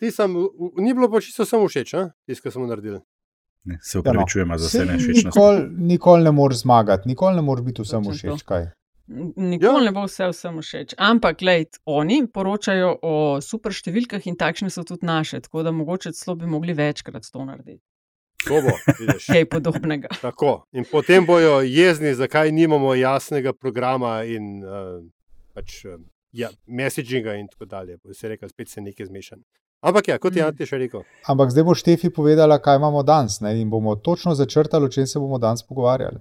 [0.00, 0.34] ti sam,
[0.76, 1.94] ni bilo pa čisto samo všeč,
[2.26, 3.00] tisto, kar smo naredili.
[3.66, 4.58] Ne, se upravičujemo ja, no.
[4.58, 5.26] za vse nešečnosti.
[5.26, 8.44] Nikoli nikol ne moreš zmagati, nikoli ne moreš biti vsem všeč.
[8.46, 8.68] Kaj?
[9.36, 9.90] Nikoli ja.
[9.90, 10.94] ne bo vse vsem všeč.
[10.98, 16.14] Ampak, gled, oni poročajo o super številkah in takšne so tudi naše, tako da mogoče
[16.14, 17.82] celo bi mogli večkrat to narediti.
[18.46, 18.74] To bo,
[19.26, 20.08] kaj podobnega.
[20.26, 20.66] Tako.
[20.72, 25.00] In potem bojo jezni, zakaj nimamo jasnega programa in uh,
[25.54, 25.98] pač, uh,
[26.30, 27.98] ja, messaginga in tako dalje.
[27.98, 29.42] Bo se rekel, spet se nekaj zmešan.
[29.86, 30.48] Ampak, ja, kot je mm.
[30.50, 31.04] Ante še rekel.
[31.30, 33.54] Ampak zdaj bo Štefi povedala, kaj imamo danes ne?
[33.60, 36.18] in bomo točno začrtali, o čem se bomo danes pogovarjali.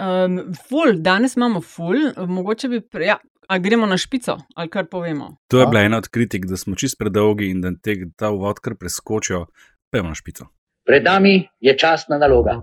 [0.00, 2.80] Um, ful, danes imamo ful, mogoče bi.
[2.80, 3.18] Pre, ja.
[3.52, 5.34] A gremo na špico, ali kar povemo?
[5.52, 8.62] To je bila ena od kritik, da smo čist predolgi in da te, ta uvod
[8.64, 9.44] kar preskočijo.
[9.92, 10.46] Pejmo na špico.
[10.88, 12.56] Pred nami je časna naloga.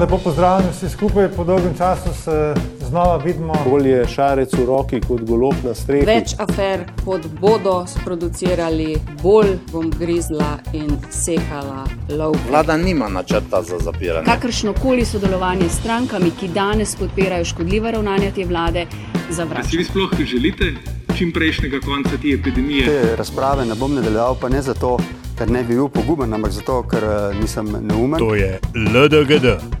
[0.00, 2.54] Lepo pozdravljeni vsi skupaj, po dolgem času se
[2.90, 3.54] znova vidimo.
[3.70, 6.06] Bolje šarec v roki kot golob na strehi.
[6.06, 11.84] Več afer, kot bodo sproducirali, bolj bom grizla in sekala
[12.18, 12.34] lov.
[12.48, 14.26] Vlada nima načrta za zapiranje.
[14.26, 18.86] Kakršno koli sodelovanje s strankami, ki danes podpirajo škodljiva ravnanja te vlade,
[19.30, 19.70] zavračam.
[19.70, 20.74] Si vi sploh želite
[21.16, 22.86] čim prejšnjega konca te epidemije?
[22.86, 24.96] Te razprave ne bom nadaljeval, pa ne zato.
[25.38, 28.18] Ker ne bi bil poguben, ampak zato, ker eh, nisem neumen.
[28.20, 29.80] To je LDGD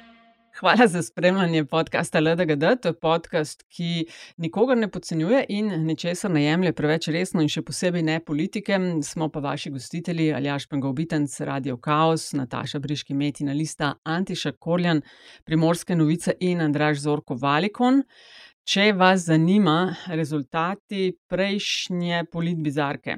[0.61, 2.63] Hvala za spremljanje podcasta LDGD.
[2.81, 4.05] To je podcast, ki
[4.37, 8.77] nikogar ne podcenjuje in ničesar ne jemlje preveč resno, in še posebej ne politike.
[9.03, 15.01] Smo pa vaši gostitelji, Aljaš Pengovitenc, Radio Chaos, Nataša Briški, Metina Lista, Antiša Korjan,
[15.49, 18.03] Primorske novice in Andraž Zorko Valikon.
[18.61, 23.17] Če vas zanima rezultati prejšnje politbizarke,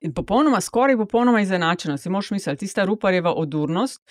[0.00, 1.96] In popolnoma, skoraj popolnoma izenačeno.
[1.96, 4.02] Si moš misliti, tista ruparjeva odurnost.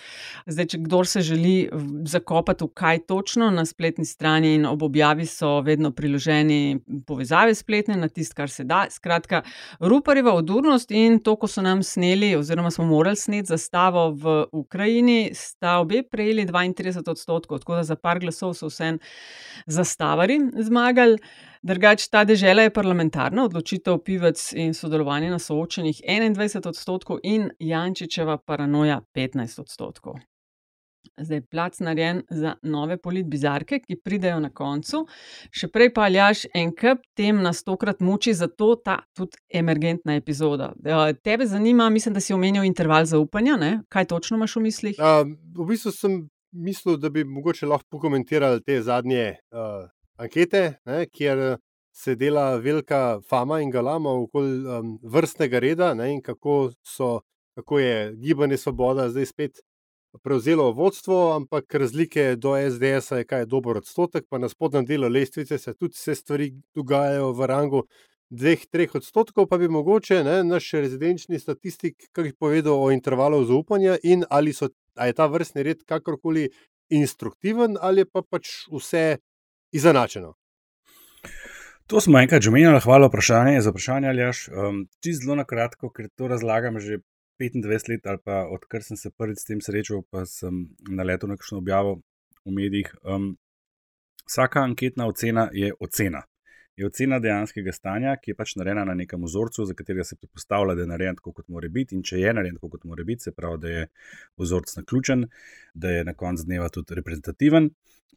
[0.46, 1.68] Zdaj, če kdo se želi
[2.04, 7.96] zakopati v kaj točno na spletni strani, in ob objavi so vedno priloženi povezave spletne
[7.96, 8.84] na tist, kar se da.
[8.90, 9.42] Skratka,
[9.80, 15.30] ruparjeva odurnost in to, ko so nam sneli, oziroma smo morali sneti zastavo v Ukrajini,
[15.34, 18.98] sta obe prejeli 32 odstotkov, tako da za par glasov so vsem
[19.66, 21.18] zastavari zmagali.
[21.66, 28.36] Drugač, ta dežela je parlamentarna, odločitev pivec in sodelovanje na soočenih 21 odstotkov in Jančičeva
[28.38, 30.20] paranoja 15 odstotkov.
[31.18, 35.06] Zdaj je plac narejen za nove politbizarke, ki pridejo na koncu.
[35.50, 40.70] Še prej pa aljaš en kup tem nas tokrat muči, zato ta tudi emergentna epizoda.
[41.24, 43.58] Tebe zanima, mislim, da si omenil interval zaupanja.
[43.58, 43.72] Ne?
[43.88, 45.02] Kaj točno imaš v mislih?
[45.02, 46.22] Uh, v bistvu sem
[46.52, 51.56] mislil, da bi mogoče lahko pokomentiral te zadnje uh, ankete, ne, kjer
[51.96, 57.20] se dela velika fama in galama okoli um, vrstnega reda ne, in kako, so,
[57.56, 59.60] kako je gibanje Svoboda zdaj spet
[60.22, 65.58] prevzelo vodstvo, ampak razlike do SDS je kaj dober odstotek, pa na spodnjem delu lestvice
[65.58, 67.82] se tudi vse stvari dogajajo v rangu.
[68.30, 73.94] Dveh, treh odstotkov, pa bi mogoče ne, naš rezidenčni statistik kaj povedal o intervalu zaupanja
[74.02, 74.66] in ali, so,
[74.96, 76.48] ali je ta vrstni red kakorkoli
[76.90, 79.18] instruktiven ali pa pač vse
[79.76, 80.34] izenačeno.
[81.86, 84.48] To smo enkrat že omenjali, hvala vprašanje, za vprašanje ali jaš.
[84.48, 86.98] Um, Čisto zelo na kratko, ker to razlagam že
[87.38, 91.36] 25 let ali pa odkar sem se prvič s tem srečal, pa sem naletel na
[91.36, 92.00] kakšno objavo
[92.44, 92.90] v medijih.
[93.04, 93.36] Um,
[94.26, 96.24] vsaka anketna ocena je ocena.
[96.76, 100.74] Je ocena dejanskega stanja, ki je pač narejena na nekem vzorcu, za katerega se predpostavlja,
[100.76, 101.96] da je narejen tako, kot mora biti.
[101.96, 103.86] In če je narejen tako, kot mora biti, se pravi, da je
[104.42, 105.24] vzorec naključen,
[105.74, 107.70] da je na koncu dneva tudi reprezentativen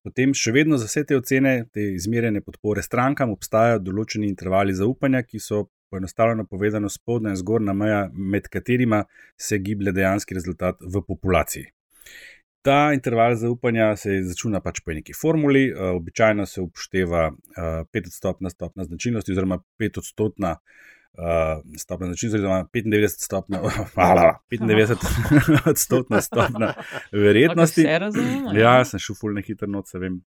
[0.03, 5.24] potem še vedno za vse te ocene, te izmerjene podpore strankam, obstajajo določeni intervali zaupanja,
[5.28, 9.03] ki so poenostavljeno povedano spodnja in zgornja meja, med katerima
[9.38, 11.72] se giblje dejanski rezultat v populaciji.
[12.69, 17.80] Ta interval zaupanja se začne pač po neki formuli, uh, običajno se upošteva uh, eh,
[17.97, 23.62] 5-odstotna stopna značilnosti, oziroma 5-odstotna uh, stopna značilnosti, oziroma 95 stopna,
[23.94, 26.73] hvala, 95 odstotna stopna
[27.26, 27.88] verjetnosti.
[28.53, 30.22] Ja, sem šel fulno hitro noč, vem.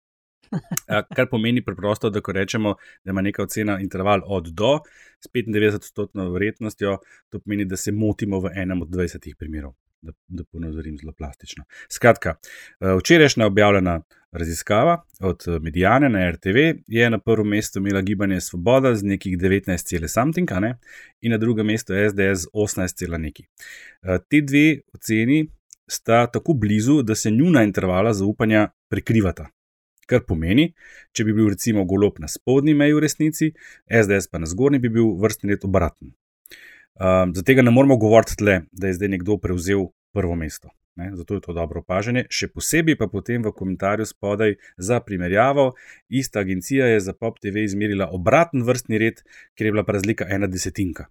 [1.18, 4.78] Kar pomeni preprosto, da ko rečemo, da ima neka ocena interval od do
[5.20, 6.98] s 95 odstotno verjetnostjo,
[7.30, 9.76] to pomeni, da se motimo v enem od 20 primerov.
[10.02, 11.64] Da, da ponazorim zelo plastično.
[11.92, 12.36] Skratka,
[12.80, 14.02] včerajšnja objavljena
[14.32, 16.58] raziskava od eh, Medijane na RTV
[16.88, 20.78] je na prvem mestu imela gibanje Svoboda z nekih 19,something, ne?
[21.22, 23.44] in na drugem mestu SDS 18,neki.
[23.44, 25.48] Eh, te dve oceni
[25.88, 29.48] sta tako blizu, da se njuna intervala zaupanja prekrivata.
[30.06, 30.74] Kar pomeni,
[31.12, 33.52] če bi bil recimo golob na spodnji meji v resnici,
[34.04, 36.14] SDS pa na zgornji, bi bil vrstni red obraten.
[36.96, 40.70] Um, Zato ne moramo govoriti, tle, da je zdaj nekdo prevzel prvo mesto.
[40.96, 41.12] Ne?
[41.16, 42.26] Zato je to dobro opažanje.
[42.30, 45.72] Še posebej pa potem v komentarju spodaj za primerjavo.
[46.10, 49.24] Ista agencija je za Pop TV izmerila obraten vrstni red,
[49.56, 51.08] kjer je bila pa razlika ena desetinka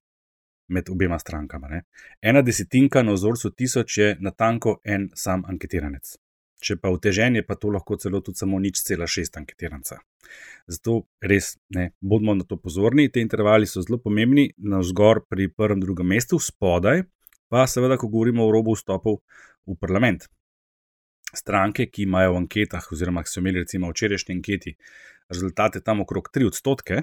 [0.69, 1.69] med obema strankama.
[1.73, 1.83] Ne?
[2.21, 6.19] Ena desetinka na vzorcu tisoč je natanko en sam anketiranec.
[6.59, 10.01] Če pa utežen je, pa to lahko celo tudi samo nič cela šest anketiranca.
[10.67, 13.07] Zato res ne, bodimo na to pozorni.
[13.15, 17.07] Te intervali so zelo pomembni, na vzgor pri prvem, drugem mestu, spodaj
[17.49, 19.23] pa seveda, ko govorimo o robu vstopov
[19.67, 20.27] v parlament.
[21.35, 24.75] Stranke, ki imajo v anketah, oziroma ki so imeli recimo v včerajšnji anketi
[25.29, 27.03] rezultate tam okrog 3 odstotke,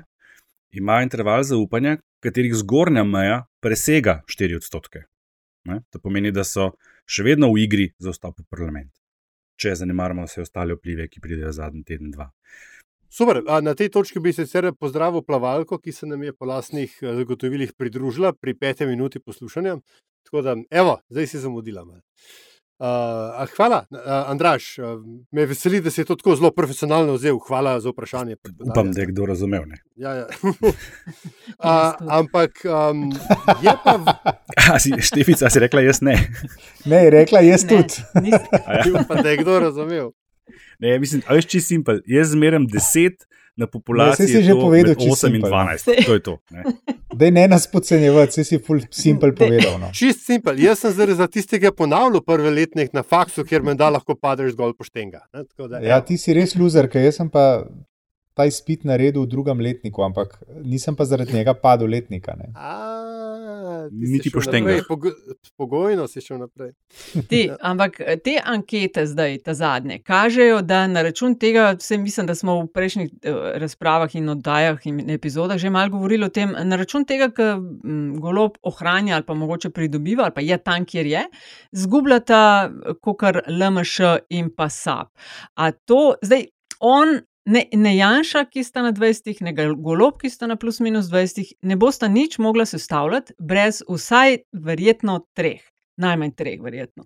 [0.74, 5.06] imajo interval zaupanja, katerih zgornja meja presega 4 odstotke.
[5.66, 5.81] Ne?
[5.94, 6.74] To pomeni, da so
[7.06, 8.90] še vedno v igri za vstop v parlament,
[9.56, 12.30] če zanemarimo vse ostale vplive, ki pridejo zadnji teden, dva.
[13.16, 13.40] Super.
[13.63, 17.72] Na tej točki bi sicer pozdravil plavalko, ki se nam je po lastnih eh, zagotovilih
[17.78, 19.78] pridružila pri peti minuti poslušanja.
[20.25, 21.86] Tako da, evo, zdaj si zamudila.
[22.80, 24.00] Uh, hvala, uh,
[24.31, 24.80] Andraš.
[24.80, 24.86] Uh,
[25.31, 27.38] me veseli, da si to tako zelo profesionalno vzel.
[27.48, 28.36] Hvala za vprašanje.
[28.72, 29.63] Upam, da je kdo razumel.
[29.95, 30.27] Ja, ja.
[30.44, 33.12] uh, ampak um,
[33.63, 33.95] je pa.
[33.95, 34.06] V...
[34.74, 36.18] A, si, Štefica si rekla, jaz ne.
[36.92, 38.04] Ne, rekla jaz tudi.
[39.01, 40.12] Upam, da je kdo razumel.
[40.80, 42.00] Ne, mislim, da je čisto simpel.
[42.06, 43.24] Jaz zmerjam deset
[43.57, 44.25] na populaciji.
[44.25, 46.06] Ne, si že povedal, 8 in 12.
[46.06, 46.38] To je to.
[46.52, 46.63] Ne?
[47.16, 49.78] Da ne nas podcenjevati, si full simpel povedal.
[49.80, 49.88] No.
[49.96, 50.60] Čist simpel.
[50.60, 54.52] Jaz sem zdaj za tistega ponavljal prve letnik na faksu, kjer me da lahko padeš
[54.52, 55.22] zgolj poštenga.
[55.31, 57.63] Ne, da, ja, ti si res loser, ker jaz sem pa
[58.36, 62.36] ta izpit naredil v drugem letniku, ampak nisem pa zaradi njega padel letnika.
[63.92, 64.84] Niti poštenega.
[65.58, 66.72] Pogojno si šel naprej.
[67.30, 72.36] Ti, ampak te ankete zdaj, ta zadnje, kažejo, da na račun tega, vse mislim, da
[72.36, 73.12] smo v prejšnjih
[73.62, 77.60] razpravah in oddajah in epizodah že malo govorili o tem, na račun tega, ker
[78.22, 81.24] golob ohranja ali pa mogoče pridobiva ali pa je tam, kjer je,
[81.72, 82.72] zgubljata
[83.02, 85.14] kot LMŠ in pa SAP.
[85.56, 86.46] A to zdaj.
[86.80, 87.08] On
[87.46, 91.56] ne, ne Janša, ki sta na 20, ne Golob, ki sta na plus minus 20,
[91.62, 95.62] ne bosta nič mogla sestavljati brez vsaj verjetno treh.
[96.02, 97.06] Najmanj treh, verjetno.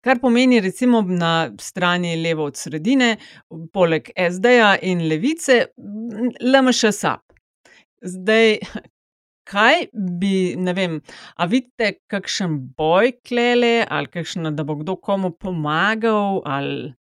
[0.00, 3.18] Kar pomeni, recimo na strani levo od sredine,
[3.72, 5.58] poleg SD-ja in levice,
[6.40, 7.34] LMŠ SAP.
[8.00, 8.56] Zdaj,
[9.50, 10.96] kaj bi, ne vem,
[11.36, 16.94] a vidite, kakšen boj klele, ali kakšen, da bo kdo komu pomagal, ali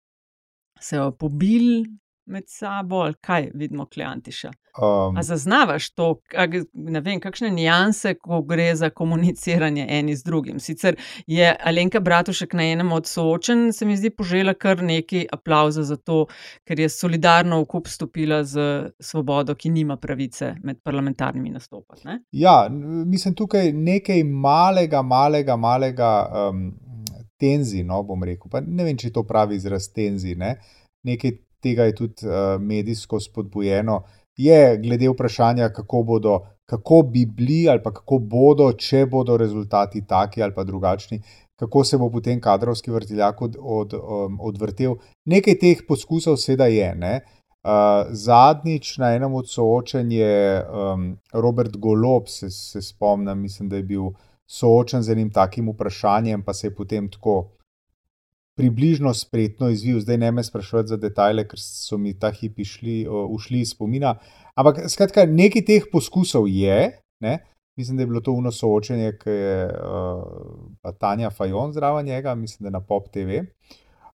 [0.81, 1.85] se bo pobil
[2.29, 4.51] med sabo, ali kaj vidimo, kleantiša.
[4.79, 10.23] Um, a zaznavaš to, kak, ne vem, kakšne nijanse, ko gre za komuniciranje eni z
[10.23, 10.59] drugim.
[10.59, 10.95] Sicer
[11.27, 15.97] je Alenka Bratušek na enem od soočen, se mi zdi, požela kar nekaj aplauza za
[15.97, 16.25] to,
[16.67, 22.05] ker je solidarno v kup stopila z svobodo, ki nima pravice med parlamentarnimi nastopi.
[22.31, 22.69] Ja,
[23.05, 26.13] mislim, tukaj nekaj malega, malega, malega.
[26.49, 26.69] Um,
[27.39, 28.51] Tenzi, no, bom rekel.
[28.51, 30.33] Pa ne vem, če to pravi izraz tenzi.
[30.35, 30.57] Ne?
[31.07, 34.03] Nekaj tega je tudi uh, medijsko spodbujeno,
[34.37, 40.43] je glede vprašanja, kako, bodo, kako bi bili ali kako bodo, če bodo rezultati taki
[40.43, 41.21] ali pa drugačni,
[41.59, 44.95] kako se bo potem kadrovski vrtiljak od, od, um, odvrtel.
[45.25, 46.93] Nekaj teh poskusov seveda je.
[47.59, 53.75] Uh, zadnjič na enem od soočenj je um, Robert Golob, se, se spomnim, mislim, da
[53.75, 54.11] je bil
[54.47, 57.58] soočen z enim takim vprašanjem, pa se je potem tako
[58.59, 62.97] približno spretno izvil, zdaj ne me sprašujete za detajle, ker so mi ta hipi šli,
[63.07, 64.17] ušli iz spomina.
[64.59, 66.91] Ampak skratka, nekaj teh poskusov je,
[67.23, 67.39] ne?
[67.79, 72.65] mislim, da je bilo to uno soočenje, ki je uh, Tanja Fajon zraven njega, mislim,
[72.67, 73.39] da na Pop TV.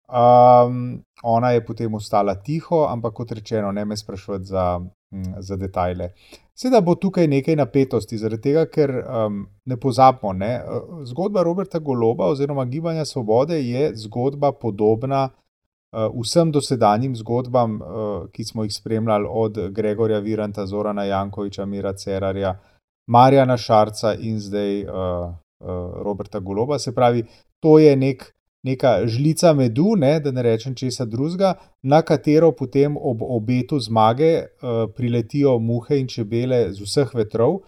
[0.05, 4.81] Um, ona je potem ostala tiho, ampak kot rečeno, ne me sprašujete za,
[5.39, 6.11] za detajle.
[6.55, 10.53] Seveda bo tukaj nekaj napetosti, zaradi tega, ker um, ne pozabimo, ne,
[11.11, 18.45] zgodba Roberta Goloba oziroma Gibanja Svobode je zgodba podobna uh, vsem dosedanjim zgodbam, uh, ki
[18.45, 22.55] smo jih spremljali od Gregorja Viranta, Zorana Jankoviča, Mira Cerarja,
[23.07, 25.69] Marjana Šarca in zdaj uh, uh,
[26.07, 26.79] Roberta Goloba.
[26.79, 27.25] Se pravi,
[27.61, 28.34] to je nek
[28.65, 34.33] neka žlica medu, ne, da ne rečem česa drugega, na katero potem ob obetu zmage
[34.41, 37.61] uh, priletijo muhe in čebele z vseh vetrov,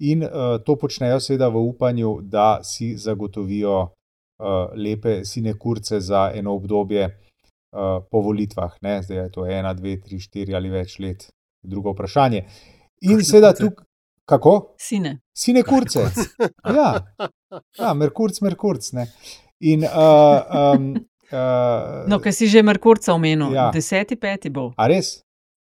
[0.00, 6.54] in uh, to počnejo seveda v upanju, da si zagotovijo uh, lepe sinekurce za eno
[6.54, 8.74] obdobje uh, po volitvah.
[8.82, 9.02] Ne.
[9.02, 11.28] Zdaj je to ena, dve, tri, štiri ali več let,
[11.62, 12.44] drugo vprašanje.
[13.06, 13.86] In seveda tukaj.
[14.30, 14.74] Kako?
[14.78, 15.18] Sine.
[15.34, 16.04] Sine kurce.
[16.64, 16.90] Ja,
[17.78, 18.92] ja Merkurc, Merkurc.
[18.94, 19.08] Ne.
[19.60, 20.94] In, uh, um,
[21.32, 23.68] uh, no, ker si že Merkurca omenil, ja.
[23.74, 24.70] deseti, peti bo.
[24.80, 25.20] A res?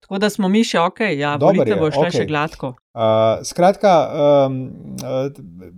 [0.03, 2.23] Tako da smo mi še ok, ja, volite bo šle okay.
[2.23, 2.73] še gladko.
[2.91, 3.93] Uh, skratka,
[4.45, 4.57] um,
[4.99, 5.29] uh,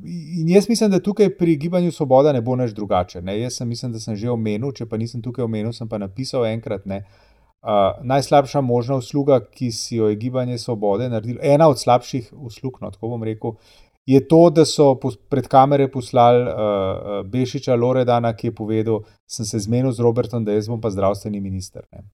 [0.09, 3.21] in jaz mislim, da tukaj pri Gibanju Svoboda ne bo nič drugače.
[3.21, 3.37] Ne?
[3.43, 6.47] Jaz sem, mislim, da sem že omenil, če pa nisem tukaj omenil, sem pa napisal
[6.49, 6.87] enkrat.
[6.89, 12.81] Uh, najslabša možna usluga, ki si jo je Gibanje Svobode naredilo, ena od slabših uslug,
[12.81, 13.59] no, tako bom rekel,
[14.05, 14.93] je to, da so
[15.29, 20.45] pred kamere poslali uh, Bešiča Loredana, ki je povedal, da sem se zmenil z Robertom,
[20.45, 21.81] da jaz bom pa zdravstveni minister.
[21.91, 22.05] Ne?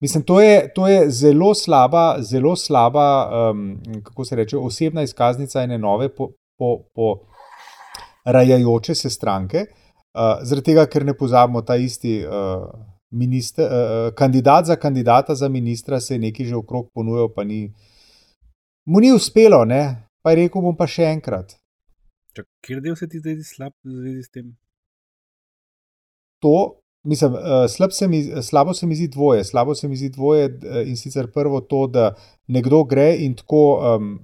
[0.00, 5.62] Mislim, to je, to je zelo slaba, zelo slaba, um, kako se reče, osebna izkaznica
[5.62, 7.14] ene nove, po, po, po
[8.24, 9.66] rajajoče se stranke.
[10.14, 12.68] Uh, zaradi tega, ker ne pozabimo, ta isti uh,
[13.10, 17.74] minister, uh, kandidat za kandidata za ministra se je nekaj že okrog ponujal, pa ni,
[18.86, 20.07] mu ni uspelo, ne?
[20.22, 21.56] Pa rekel, bom pa še enkrat.
[22.62, 24.52] Kjer del se ti zdaj slab v zvezi s tem?
[26.44, 29.44] To, Mislim, uh, se mi, slabo se mi zdi dvoje.
[29.44, 32.14] Slabo se mi zdi dvoje uh, in sicer prvo to, da
[32.46, 34.18] nekdo gre in tako um,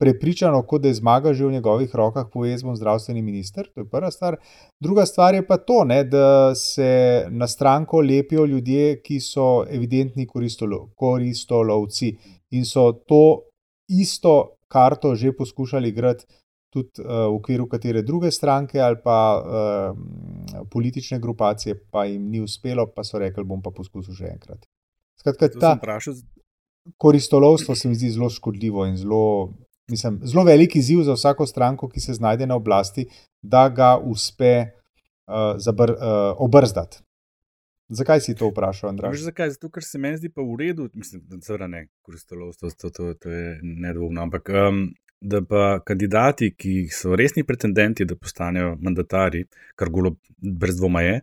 [0.00, 3.66] prepričano, kot da je zmaga že v njegovih rokah, poje z bom zdravstveni minister.
[3.74, 4.36] To je prva stvar.
[4.80, 10.26] Druga stvar je pa to, ne, da se na stranko lepijo ljudje, ki so evidentni
[10.26, 12.16] koristolo, koristolovci
[12.50, 13.42] in so to
[13.88, 16.26] isto karto že poskušali igrati
[16.70, 22.40] tudi uh, v okviru katere druge stranke ali pa uh, politične grupacije, pa jim ni
[22.40, 24.66] uspelo, pa so rekli, bom pa poskusil še enkrat.
[25.18, 25.78] Skratka, ta
[26.96, 29.52] koristolovstvo se mi zdi zelo škodljivo in zelo,
[29.90, 33.08] mislim, zelo velik izziv za vsako stranko, ki se znajde na oblasti,
[33.42, 35.98] da ga uspe uh, zabr, uh,
[36.38, 37.02] obrzdati.
[37.88, 39.16] Zakaj si to vprašal, Andrej?
[39.24, 39.50] Zakaj?
[39.56, 43.14] Zato, ker se meni zdi pa v redu, mislim, da se vrne koristolovstvo, to, to,
[43.14, 44.22] to je nedvomno.
[44.22, 44.82] Ampak um,
[45.20, 51.20] da pa kandidati, ki so resni pretendenti, da postanejo mandatari, kar golo brez dvoma je,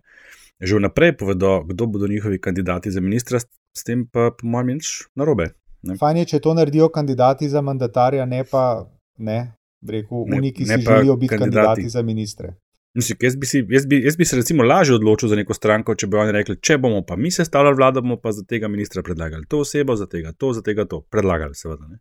[0.59, 3.39] že vnaprej povedo, kdo bodo njihovi kandidati za ministra,
[3.75, 5.51] s tem pa, po mojem, nič narobe.
[5.99, 9.53] Fajn je, če to naredijo kandidati za mandatarja, ne pa ne,
[9.85, 11.65] rekel, oni, ki si želijo biti kandidati.
[11.65, 12.55] kandidati za ministre.
[12.95, 15.95] Mislim, jaz, bi si, jaz, bi, jaz bi se recimo lažje odločil za neko stranko,
[15.99, 19.03] če bi oni rekli, če bomo pa mi sestavljali vlado, bomo pa za tega ministra
[19.03, 21.01] predlagali to osebo, za tega to, za tega to.
[21.11, 21.89] Predlagali, seveda.
[21.91, 21.99] Ne.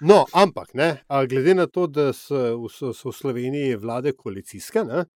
[0.00, 5.08] No, ampak, ne, glede na to, da so, so, so v Sloveniji vlade koalicijske, ne,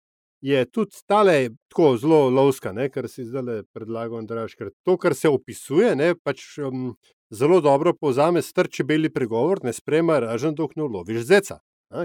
[0.43, 1.37] je tudi tale
[1.71, 6.17] tako zelo lovska, ne, kar si zdaj predlagal, Andraš, ker to, kar se opisuje, ne,
[6.19, 6.97] pač um,
[7.31, 11.61] zelo dobro povzame strči beli pregovor, ne sprema ražen, dok ne uloviš zeca.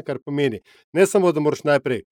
[0.05, 0.59] Kar pomeni,
[0.93, 2.03] ne samo, da moraš najprej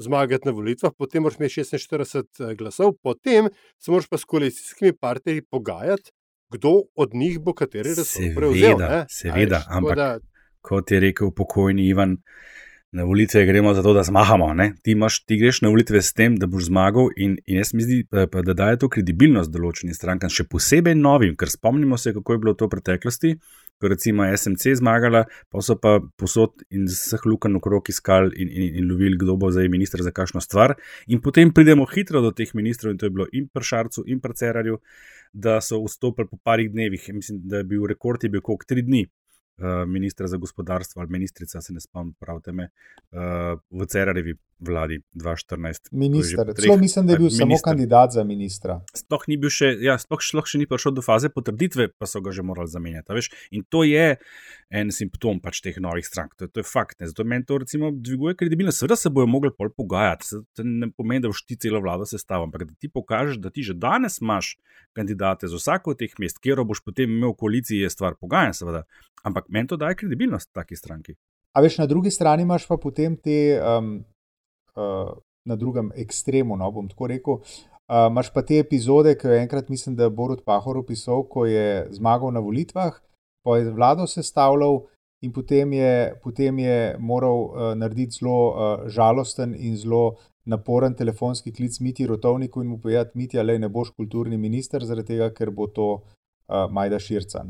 [0.00, 4.96] zmagati na volitvah, potem moraš imeti 46 eh, glasov, potem se moraš pa s koalicijskimi
[4.96, 6.10] partnerji pogajati
[6.50, 8.78] kdo od njih bo kateri resor prevzel.
[8.78, 10.18] Seveda, seveda ampak da...
[10.60, 12.16] kot je rekel pokojni Ivan,
[12.92, 14.54] na volitve gremo zato, da zmagamo.
[14.82, 17.82] Ti, imaš, ti greš na volitve s tem, da boš zmagal in, in jaz mi
[17.82, 22.34] zdi, da, da daje to kredibilnost določenim strankam, še posebej novim, ker spomnimo se, kako
[22.34, 23.36] je bilo to v preteklosti.
[23.80, 28.50] Ko recimo SMC zmagala, pa so pa posod in z vseh lukenj okrog iskali in,
[28.52, 30.76] in, in lovili, kdo bo zdaj ministr za kakšno stvar.
[31.08, 34.20] In potem pridemo hitro do teh ministrov, in to je bilo in pri Šarcu, in
[34.20, 34.76] pri Cerarju,
[35.32, 37.08] da so vstopili po parih dnevih.
[37.14, 39.06] Mislim, da je bil rekord, je bil koliko tri dni.
[39.60, 42.70] Uh, ministra za gospodarstvo ali ministrica, se ne spomnim, pravite me,
[43.12, 45.88] uh, v Cerarjevi vladi 2014.
[45.92, 47.46] Minister, celo mislim, da je bil minister.
[47.46, 48.80] samo kandidat za ministra.
[48.94, 52.20] Sploh ni bil še, ja, sploh, sploh še ni prišel do faze potrditve, pa so
[52.24, 53.16] ga že morali zamenjati.
[53.16, 53.30] Veš?
[53.56, 54.16] In to je
[54.70, 57.00] en simptom pač teh novih strank, to, to je fakt.
[57.00, 57.08] Ne?
[57.10, 58.84] Zato meni to recimo dviguje kredibilnost.
[58.84, 62.50] Seveda se bojo mogli pol pogajati, to ne pomeni, da boš ti celo vlado sestavil,
[62.50, 64.54] ampak da ti pokažeš, da ti že danes imaš
[64.96, 68.60] kandidate za vsako od teh mest, kjer boš potem imel v koaliciji, je stvar pogajanj,
[68.60, 68.84] seveda.
[69.26, 71.14] Ampak meni to daje kredibilnost taki stranki.
[71.52, 74.04] A veš, na drugi strani imaš pa potem te um,
[74.76, 75.10] uh,
[75.44, 77.40] na drugem ekstremu, no bom tako rekel.
[77.90, 81.46] Uh, Máš pa te epizode, ki je enkrat, mislim, da je Borod Pahor opisal, ko
[81.46, 83.00] je zmagal na volitvah,
[83.42, 84.84] pa je vlado sestavljal
[85.24, 91.52] in potem je, potem je moral uh, narediti zelo uh, žalosten in zelo naporen telefonski
[91.52, 95.50] klic Miti Rotovniku in mu povedati, Miti, ali ne boš kulturni minister, zaradi tega, ker
[95.50, 97.42] bo to uh, Majda Širca.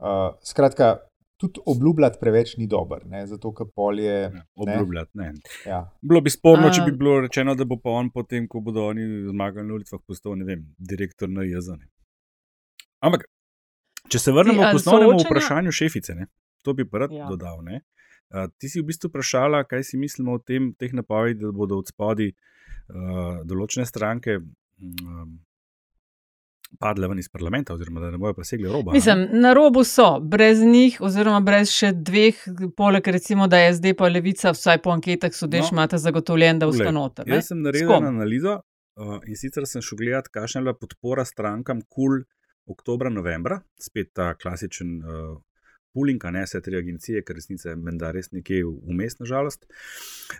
[0.00, 0.96] Uh, skratka,
[1.40, 4.12] tudi obljubljati preveč ni dobro, zato ker polje.
[4.22, 5.32] Ja, obljubljati ne.
[5.66, 5.80] Ja.
[6.02, 9.04] Bilo bi sporno, če bi bilo rečeno, da bo pa on potem, ko bodo oni
[9.28, 11.88] zmagali na ulicah, postal vem, direktor na jezone.
[13.00, 13.24] Ampak,
[14.12, 16.28] če se vrnemo k osnovnemu vprašanju šefice, ne?
[16.62, 17.28] to bi rad ja.
[17.28, 17.62] dodal.
[17.64, 17.80] Ne?
[18.30, 21.88] Ti si v bistvu vprašala, kaj si mislimo o tem, teh napovedih, da bodo od
[21.88, 25.38] spodaj uh, določene stranke um,
[26.78, 28.92] padle ven iz parlamenta, oziroma da ne bojo presegli roba.
[28.92, 32.44] Mislim, na robu so, brez njih, oziroma brez še dveh,
[32.76, 36.68] poleg recimo, da je zdaj pa levica, vsaj po anketah sodeč, no, imate zagotovljen, da
[36.70, 37.26] ustanota.
[37.26, 41.82] Jaz sem naredil analizo uh, in sicer sem šel gledati, kakšna je bila podpora strankam
[41.88, 42.22] KUL.
[42.70, 45.30] Oktober, novembra, spet ta klasičen uh,
[45.94, 49.66] pooling, ne vse tri agencije, ker resnice je menda res nekje vmes, nažalost.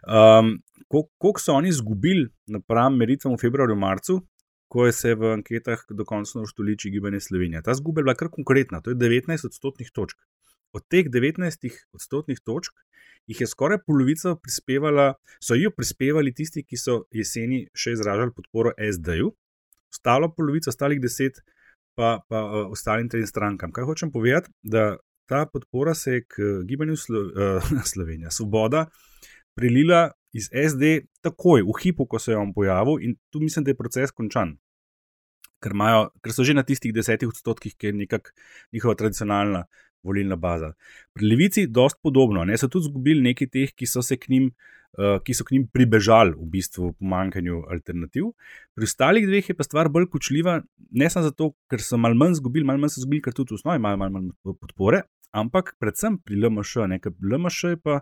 [0.07, 0.61] Um,
[0.91, 4.21] Koliko so oni izgubili napram meritvam v februarju, marcu,
[4.71, 7.63] ko je se v anketah dokončno uštoliči gibanje Slovenije.
[7.67, 10.19] Ta zguba je bila kar konkretna, to je 19 odstotnih točk.
[10.73, 12.79] Od teh 19 odstotnih točk
[13.27, 18.73] jih je skoraj polovica prispevala, so jo prispevali tisti, ki so jeseni še izražali podporo
[18.79, 19.33] SD-ju,
[19.91, 21.43] ostalo polovico, ostalih 10
[21.99, 23.75] pa, pa uh, ostalim trem strankam.
[23.75, 24.97] Kaj hočem povedati, da
[25.27, 28.87] ta podpora se je k gibanju Slo uh, Slovenija, Svoboda,
[29.59, 33.73] prilila iz SD takoj, v hipu, ko se je on pojavil, in tu mislim, da
[33.73, 34.57] je proces končan.
[35.61, 38.33] Ker, imajo, ker so že na tistih desetih odstotkih, ki je nekako
[38.73, 39.65] njihova tradicionalna
[40.03, 40.73] volilna baza.
[41.13, 44.31] Pri Levici je dost podobno, ne so tudi izgubili nekaj teh, ki so se k
[44.33, 44.47] njim,
[44.97, 48.33] uh, ki so k njim pribežali v bistvu v pomankanju alternativ.
[48.75, 50.61] Pri ostalih dveh je pa stvar bolj kočljiva,
[50.91, 53.61] ne samo zato, ker so malo manj izgubili, malo manj so izgubili, ker tudi v
[53.61, 55.05] osnovi imajo malo manj podpore,
[55.37, 58.01] ampak predvsem pri LMŠ, ne, ker LMŠ je pa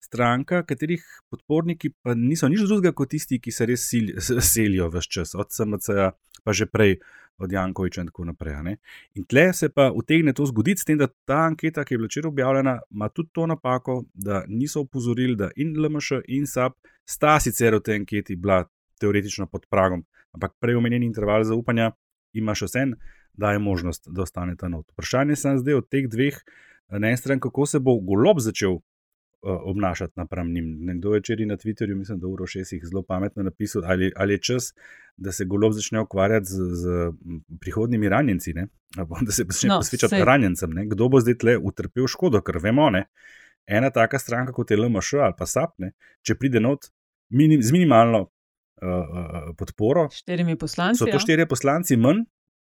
[0.00, 5.10] stranka, katerih podporniki pa niso nič drugega kot tisti, ki se res selijo v vse
[5.10, 6.12] čas, od SMC-ja,
[6.44, 6.98] pa že prej
[7.38, 8.56] od Jankoviča in tako naprej.
[8.66, 8.76] Ne?
[9.14, 12.10] In tle se pa utegne to zgoditi, s tem, da ta anketa, ki je bila
[12.10, 16.74] včeraj objavljena, ima tudi to napako, da niso opozorili, da in LMŠ in SAP
[17.06, 18.64] sta sicer v tej anketi bila
[18.98, 20.02] teoretično pod pragom,
[20.34, 21.92] ampak prej omenjeni interval zaupanja
[22.34, 22.96] ima še vsem,
[23.38, 24.90] da je možnost, da ostane ta not.
[24.92, 26.42] Vprašanje se zdaj od teh dveh.
[26.88, 28.80] Na eni strani, kako se bo golob začel
[29.42, 30.78] obnašati napram njim.
[30.80, 34.34] Nekdo je včeraj na Twitterju, mislim, da uro šest jih zelo pametno napisal, ali, ali
[34.34, 34.74] je čas,
[35.16, 37.12] da se golob začne ukvarjati z, z
[37.60, 38.66] prihodnimi ranjenci, ne?
[38.96, 40.70] da se začne no, posvečati ranjencem.
[40.70, 40.86] Ne?
[40.86, 43.06] Kdo bo zdaj tle utrpel škodo, ker vemo, ne?
[43.66, 45.92] ena taka stranka kot je LMŠ ali pa SAP, ne?
[46.22, 46.90] če pride not
[47.30, 50.08] minim, z minimalno uh, podporo,
[50.56, 51.22] poslanci, so to ja.
[51.22, 52.24] štirje poslanci manj.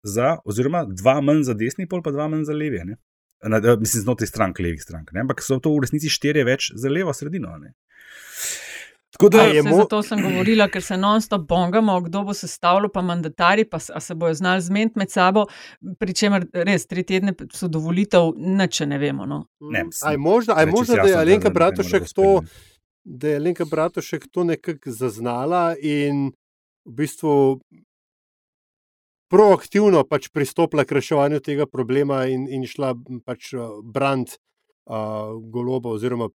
[0.08, 2.78] Za, oziroma, dva manj za desni, pol pa dva manj za levi
[3.44, 5.12] na, mislim, znotraj strank, levih strank.
[5.14, 5.22] Ne?
[5.26, 7.58] Ampak so to v resnici štirje več za levo sredino.
[7.62, 7.74] Ne?
[9.18, 9.78] Tako da je mo...
[9.78, 14.34] Zato sem govorila, ker se non-stop bongamo, kdo bo sestavljal, pa mandatari, pa se bojo
[14.34, 15.46] znali zmeniti med sabo,
[16.00, 19.26] pri čemer res tri tedne so dovolitev, nič ne vemo.
[19.26, 19.46] No.
[19.74, 22.42] Ne, aj možno, aj možno da je Alenka Bratušek to,
[23.04, 26.30] da je Alenka Bratušek to nekako zaznala in
[26.86, 27.60] v bistvu
[29.32, 32.94] proaktivno pač pristopila k reševanju tega problema in, in šla
[33.26, 33.52] pač
[33.84, 36.30] brand uh, goloba, oziroma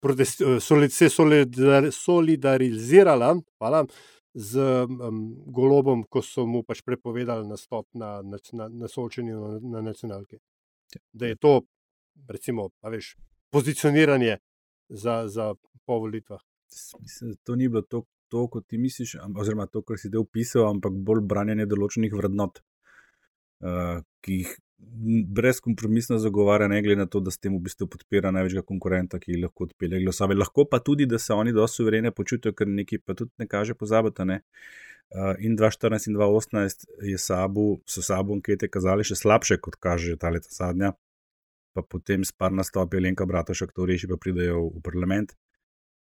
[0.00, 3.84] protest, solid, se solidar, solidarizirala hvala,
[4.34, 9.82] z um, golobom, ko so mu pač prepovedali nastop na, na, na, soočenju na, na
[9.90, 10.38] nacionalke.
[11.12, 11.60] Da je to,
[12.28, 13.16] recimo, veš,
[13.50, 14.38] pozicioniranje
[14.88, 15.54] za, za
[15.86, 16.40] po volitvah.
[17.00, 20.68] Mislim, to ni bilo tako to, kot ti misliš, oziroma to, kar si ti opisal,
[20.70, 22.62] ampak bolj branjenje določenih vrednot,
[23.66, 24.58] uh, ki jih
[25.36, 29.40] brezkompromisno zagovarja, ne glede na to, da s tem v bistvu podpira največjega konkurenta, ki
[29.42, 30.36] lahko odpelje glasove.
[30.38, 33.76] Lahko pa tudi, da se oni dosto suverene počutijo, ker nekaj pa tudi ne kaže
[33.76, 34.24] pozabiti.
[34.24, 34.40] Ne?
[35.10, 36.88] Uh, in 2014 in 2018
[37.18, 40.94] sabu, so sabo ankete kazali še slabše, kot kaže ta leta zadnja.
[41.76, 45.36] Pa potem s par nastopi Lenka Bratoša, kdo reši, pa pridejo v parlament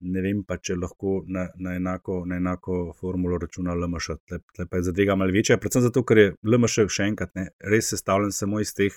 [0.01, 4.17] ne vem pa, če lahko na, na, enako, na enako formulo računa LMŠ.
[4.27, 7.91] Tle pa je zadeva malo večja, predvsem zato, ker je LMŠ še enkrat ne, res
[7.93, 8.95] sestavljen samo iz teh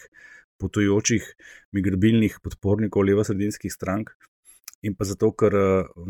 [0.63, 1.27] potujočih,
[1.77, 4.15] migrabilnih podpornikov levo-sredinskih strank.
[4.85, 5.55] In pa zato, ker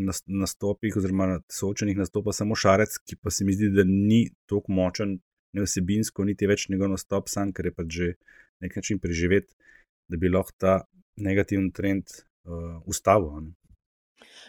[0.03, 4.25] na nastopih, oziroma na soočenih nastopa samo šarec, ki pa se mi zdi, da ni
[4.51, 5.19] tako močen,
[5.55, 8.09] ne vsebinsko, niti več njegov nastop, sam, ker je pač že
[8.63, 9.55] nek način preživeti,
[10.11, 10.73] da bi lahko ta
[11.15, 13.53] negativen trend uh, ustavil.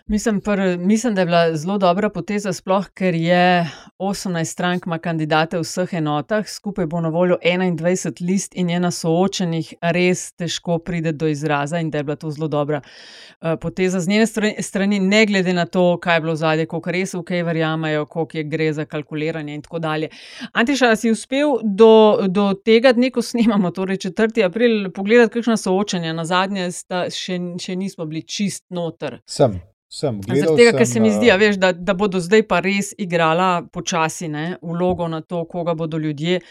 [0.06, 3.66] Mislim, pr, mislim, da je bila zelo dobra poteza, sploh ker je
[3.98, 8.80] 18 strank ima kandidate v vseh enotah, skupaj bo na voljo 21 list in je
[8.80, 13.58] na soočenih res težko pride do izraza in da je bila to zelo dobra uh,
[13.60, 14.26] poteza z njene
[14.62, 18.38] strani, ne glede na to, kaj je bilo zadje, koliko res v kaj verjamajo, koliko
[18.38, 20.08] je gre za kalkuliranje in tako dalje.
[20.52, 24.44] Antiša, si uspel do, do tega dne, ko snimamo, torej 4.
[24.46, 26.70] april, pogledati, kakšna soočanja, na zadnje
[27.10, 29.20] še, še nismo bili čist noter.
[29.26, 29.58] Sem.
[29.96, 33.62] Sem, Zaradi tega, ker se mi zdi, veš, da, da bodo zdaj pa res igrala
[33.72, 36.42] počasi ne, vlogo na to, koga bodo ljudje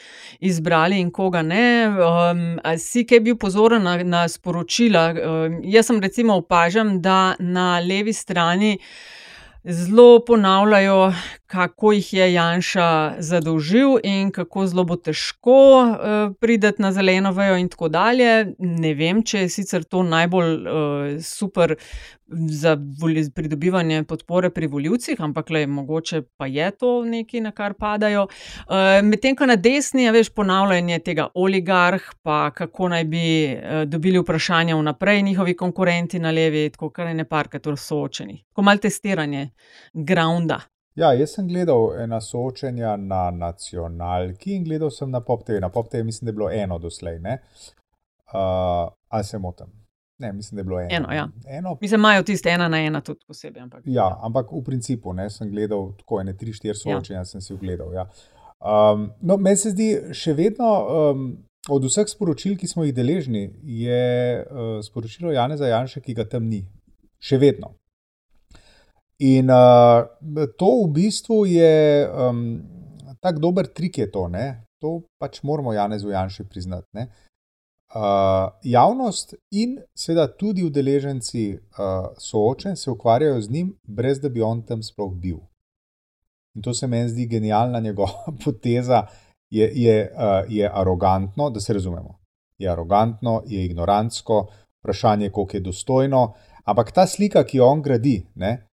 [0.49, 1.65] izbrali in koga ne.
[1.93, 2.41] Um,
[2.81, 5.03] si kaj bil pozoren na, na sporočila?
[5.13, 8.79] Um, jaz sem recimo opažam, da na levi strani
[9.65, 11.13] zelo ponavljajo,
[11.47, 17.57] kako jih je Janša zadolžil in kako zelo bo težko uh, priti na zeleno vejo,
[17.57, 18.55] in tako dalje.
[18.59, 21.75] Ne vem, če je sicer to najbolj uh, super
[22.27, 22.77] za
[23.35, 28.25] pridobivanje podpore pri voljivcih, ampak le mogoče pa je to nekaj, na kar padajo.
[28.25, 33.83] Uh, Medtem ko na desni je veš ponavljanje tega oligarh, pa kako naj bi uh,
[33.85, 38.43] dobili vprašanja vnaprej njihovi konkurenti na levi, tako kar je ne parkrat soočeni.
[38.53, 39.49] Ko mal testiranje
[39.93, 40.61] grounda.
[40.95, 45.59] Ja, jaz sem gledal ena soočenja na nacionalki in gledal sem na PopTV.
[45.61, 47.19] Na PopTV mislim, da je bilo eno doslej.
[47.19, 49.67] Uh, ali se motim?
[50.19, 50.89] Ne, mislim, da je bilo eno.
[50.91, 51.29] eno, ja.
[51.47, 51.77] eno.
[51.81, 53.61] Mislim, imajo tiste ena na ena tudi posebej.
[53.63, 57.25] Ampak, ja, ampak v principu ne, sem gledal tako ene tri, štiri soočenja, ja.
[57.25, 57.93] sem si ogledal.
[57.93, 58.07] Ja.
[58.59, 60.71] Um, no, meni se zdi še vedno.
[61.11, 61.27] Um,
[61.65, 64.01] Od vseh sporočil, ki smo jih deležni, je
[64.45, 66.59] uh, sporočilo Janeza Janša, ki ga tam ni,
[67.17, 67.71] še vedno.
[69.19, 70.03] In uh,
[70.57, 72.63] to v bistvu je um,
[73.23, 74.27] tako dober trik, je to.
[74.27, 74.65] Ne?
[74.83, 77.07] To pač moramo Janezu Janšu priznati.
[77.95, 84.41] Uh, javnost in seveda tudi udeleženci uh, soočen se ukvarjajo z njim, brez da bi
[84.41, 85.37] on tam sploh bil.
[86.55, 89.05] In to se meni zdi genialna njegova poteza,
[89.49, 92.19] je, je, uh, je arogantno, da se razumemo.
[92.59, 94.47] Je arogantno, je ignorantsko,
[94.79, 96.33] vprašanje, koliko je dostojno.
[96.65, 98.67] Ampak ta slika, ki jo on gradi, ne,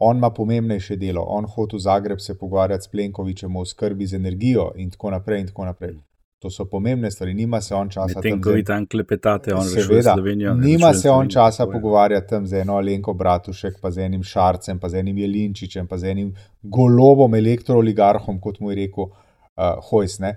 [0.00, 4.14] on ima pomembnejše delo, on hodi v Zagreb se pogovarjati s Plenkovičem o skrbi z
[4.14, 5.40] energijo in tako naprej.
[5.40, 5.94] In tako naprej.
[6.38, 8.20] To so pomembne stvari, nima se on časa.
[8.20, 10.54] Tem, ko vi tam klepetate, on v Slovenijo.
[10.54, 14.88] Nima se on časa pogovarjati tam z eno Alenko Bratušek, pa z enim Šarcem, pa
[14.88, 20.20] z enim Jelinčičem, pa z enim golobom elektrooligarhom, kot mu je rekel uh, Hojs.
[20.20, 20.30] Uh,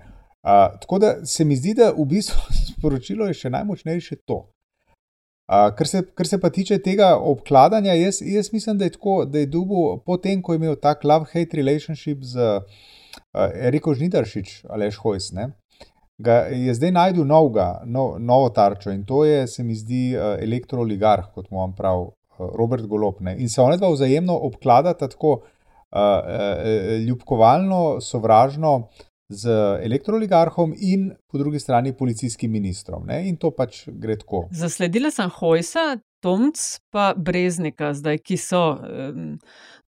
[0.80, 2.40] tako da se mi zdi, da v bistvu
[2.72, 4.42] sporočilo je še najmočnejše to.
[5.50, 9.24] Uh, kar, se, kar se pa tiče tega obkladanja, jaz, jaz mislim, da je tako,
[9.26, 12.62] da je Dubu, potem ko je imel tak love-hate relationship z uh,
[13.66, 15.48] Eriko Žnidaršič, Aleš Hojs, ne,
[16.22, 20.38] ga je zdaj najdel novega, no, novo tarčo in to je, se mi zdi, uh,
[20.38, 23.34] elektrooligarh, kot mu vam pravi uh, Robert Golopne.
[23.42, 25.42] In se ona dva vzajemno obkladata tako uh,
[25.98, 28.76] uh, ljubkovalno, sovražno,
[29.28, 29.48] z
[29.84, 33.06] elektrooligarhom in po drugi strani policijskim ministrom.
[33.06, 33.28] Ne?
[33.28, 34.48] In to pač gre tako.
[34.50, 39.38] Zasledila sem Hojsa, Tomc, pa Breznika, zdaj, ki so um,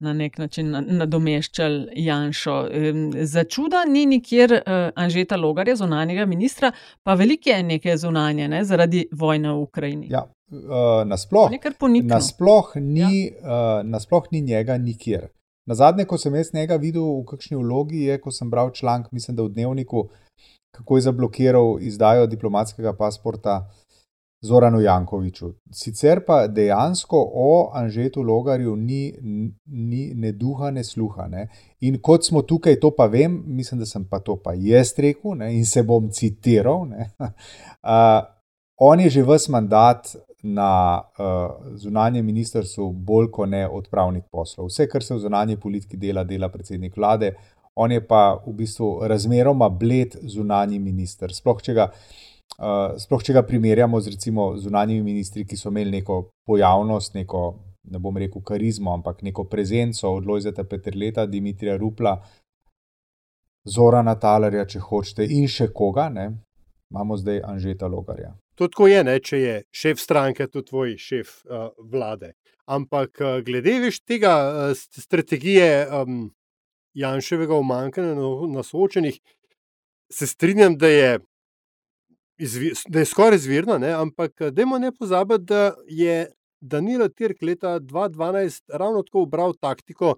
[0.02, 2.56] na nek način nadomeščali Janšo.
[2.66, 6.72] Um, za čuda ni nikjer uh, Anžeta Logarja, zunanjega ministra,
[7.04, 8.64] pa veliko je neke zunanje, ne?
[8.66, 10.10] zaradi vojne v Ukrajini.
[10.10, 10.26] Ja.
[10.54, 11.50] Uh, nasploh,
[12.04, 13.38] nasploh, ni, ja.
[13.42, 15.30] uh, nasploh ni njega nikjer.
[15.66, 19.12] Na zadnje, ko sem jaz njega videl v kakšni vlogi, je, ko sem bral članek,
[19.12, 20.10] mislim, da v dnevniku,
[20.76, 23.62] kako je zablokiral izdajo diplomatskega pasporta
[24.44, 25.54] Zoranu Jankoviču.
[25.72, 29.14] Sicer pa dejansko o Anžetu Logarju ni,
[29.66, 31.28] ni ne duha, ne sluha.
[31.28, 31.48] Ne.
[31.80, 35.38] In kot smo tukaj, to pa vem, mislim, da sem pa to pa jaz rekel
[35.40, 36.84] ne, in se bom citiral.
[37.20, 37.30] Uh,
[38.90, 44.68] on je že vse mandat na uh, zunanjem ministrstvu bolj kot ne odpravnik poslov.
[44.68, 47.32] Vse, kar se v zunanji politiki dela, dela predsednik vlade,
[47.76, 51.34] on je pa v bistvu razmeroma bled zunanji minister.
[51.34, 51.88] Sploh če ga,
[52.60, 57.44] uh, sploh, če ga primerjamo z recimo zunanjimi ministri, ki so imeli neko pojavnost, neko,
[57.96, 62.18] ne bom rekel karizmo, ampak neko prezenco od Lojzeta Petrleta, Dimitrija Rupla,
[63.64, 66.34] Zora Natalarja, če hočete, in še koga, ne?
[66.92, 68.36] imamo zdaj Anžeta Logarja.
[68.64, 72.30] To tako je, ne, če je šef stranke, tudi tvoj šef uh, vlade.
[72.72, 74.32] Ampak uh, glede veš tega
[74.72, 76.30] uh, strategije um,
[76.96, 79.18] Janševega umankanja na, na soočenih,
[80.08, 81.10] se strinjam, da je,
[82.40, 86.30] izvi, da je skoraj izvirno, ne, ampak dajmo ne pozabiti, da je
[86.62, 90.14] Danilo Tirk leta 2012 ravno tako ubral taktiko,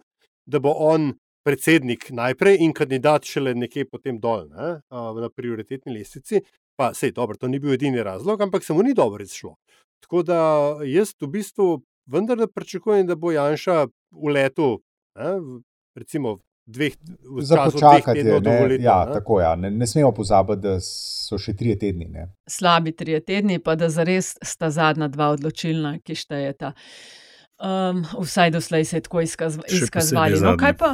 [0.45, 6.43] da bo on predsednik najprej in kandidat šele nekje potem dol ne, na prioritetni lestvici.
[6.75, 9.55] Pa sej dobro, to ni bil edini razlog, ampak se mu ni dobro izšlo.
[10.03, 10.39] Tako da
[10.85, 14.81] jaz v bistvu vendar pričakujem, da bo Janša v letu,
[15.15, 15.61] ne,
[15.95, 16.37] recimo.
[17.41, 19.13] Za počakati je, ne, letu, ja, ne?
[19.13, 19.55] Tako, ja.
[19.55, 22.07] Ne, ne smemo pozabiti, da so še tri tedni.
[22.09, 22.23] Ne.
[22.49, 26.73] Slabi tri tedni, pa da zares sta zadnja dva odločilna, ki štejeta.
[27.61, 30.41] Um, vsaj doslej se je tako izkazovali.
[30.41, 30.89] No, kaj pa?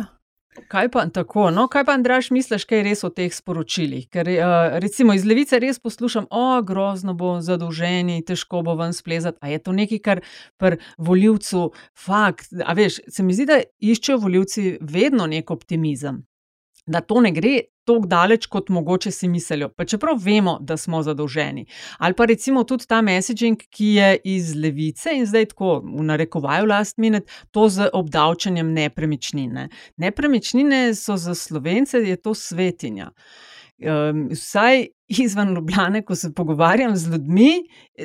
[0.51, 1.45] Kaj pa tako?
[1.51, 4.09] No, kaj pa, Andraš, misliš, kaj je res o teh sporočilih?
[4.11, 9.39] Ker uh, recimo iz levice res poslušam, o, grozno bo zadolženi, težko bo ven splezati.
[9.39, 10.21] A je to nekaj, kar
[10.59, 12.51] pri voljivcu fakt?
[12.65, 16.19] A veš, se mi zdi, da iščejo voljivci vedno nek optimizem.
[16.85, 21.03] Da to ne gre tako daleč, kot mogoče si mislijo, pa čeprav vemo, da smo
[21.03, 21.65] zadolženi.
[21.97, 26.65] Ali pa recimo tudi ta messaging, ki je iz levice in zdaj tako v narekovaju
[26.65, 29.69] last minute, to z obdavčanjem nepremičnine.
[29.97, 33.11] Nepremičnine so za slovence, je to svetinja.
[33.81, 37.49] Um, vsaj izven Ljubljana, ko se pogovarjam z ljudmi,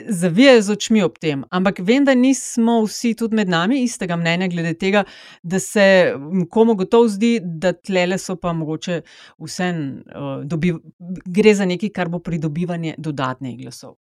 [0.08, 1.42] zavijajo z očmi ob tem.
[1.50, 5.04] Ampak vem, da nismo vsi tudi med nami istega mnenja glede tega,
[5.42, 6.14] da se
[6.50, 9.02] komu gotovo zdi, da tlele so pa mogoče
[9.38, 9.68] vse
[10.16, 10.78] uh,
[11.26, 13.98] gre za nekaj, kar bo pridobivanje dodatnih glasov.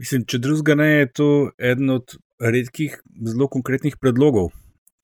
[0.00, 1.26] Mislim, če drugega ne, je to
[1.60, 2.96] eden od redkih,
[3.28, 4.48] zelo konkretnih predlogov,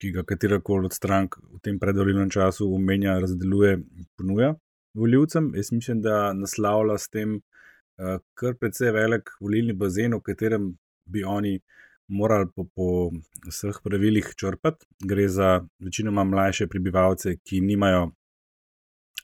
[0.01, 4.55] ki ga katerakoli od strank v tem predvolilnem času omenja, razdeluje in ponuja
[4.93, 5.51] voljivcem.
[5.55, 10.71] Jaz mislim, da naslavlja s tem uh, kar precej velik volilni bazen, v katerem
[11.05, 11.59] bi oni
[12.07, 13.11] morali po, po
[13.47, 14.85] vseh pravilih črpati.
[15.05, 18.11] Gre za večinoma mlajše prebivalce, ki nimajo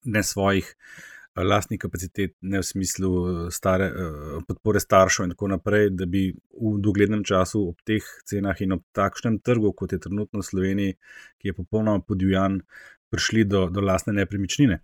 [0.06, 3.90] ne svojih uh, lastnih kapacitet, ne v smislu uh, stare,
[4.48, 8.84] podpore staršev in tako naprej, da bi v doglednem času ob teh cenah in ob
[8.96, 10.98] takšnem trgu, kot je trenutno v Sloveniji,
[11.42, 12.62] ki je popolnoma podivjan,
[13.12, 14.80] prišli do, do lastne nepremičnine.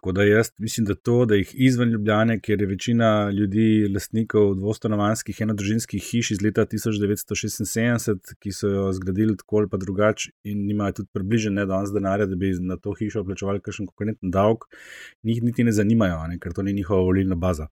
[0.00, 4.54] Tako da jaz mislim, da to, da jih izven Ljubljane, kjer je večina ljudi, lastnikov
[4.54, 10.64] dvostanovanskih enodružinskih hiš iz leta 1976, ki so jo zgradili tako ali pa drugače in
[10.66, 14.64] nimajo tudi približno ne danes denarja, da bi na to hišo plačevali kakšen konkurenten davek,
[15.22, 17.68] njih niti ne zanimajo, ne, ker to ni njihova volilna baza.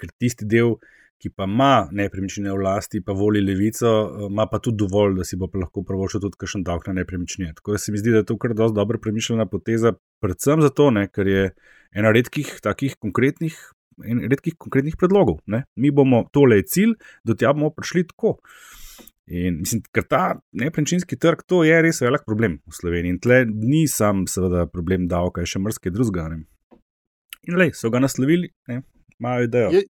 [0.00, 0.78] Ker tisti del,
[1.18, 3.90] ki pa ima nepremičnine v lasti, pa voli levico,
[4.28, 7.56] ima pa tudi dovolj, da si bo lahko pravočil tudi kakšen davek na nepremičnine.
[7.58, 10.90] Tako da se mi zdi, da je to kar dosti dobro premišljena poteza, predvsem zato,
[10.94, 11.50] ne, ker je
[11.92, 13.58] ena redkih takih konkretnih.
[14.06, 15.40] In redkih konkretnih predlogov.
[15.50, 15.64] Ne?
[15.74, 16.92] Mi bomo tole cilj,
[17.26, 18.36] do tja bomo prišli tako.
[19.26, 20.20] In mislim, ker ta
[20.54, 23.16] nepremičninski trg, to je res velik problem v Sloveniji.
[23.16, 26.28] In tle ni sam, seveda, problem davka, je še mrske drugega.
[27.50, 28.52] In le, so ga naslovili,
[29.18, 29.70] imajo idejo.
[29.70, 29.82] Je,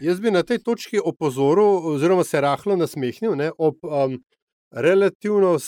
[0.00, 4.16] Jaz bi na tej točki opozoril, oziroma se rahlo nasmehnil ne, ob um,
[4.70, 5.58] relativno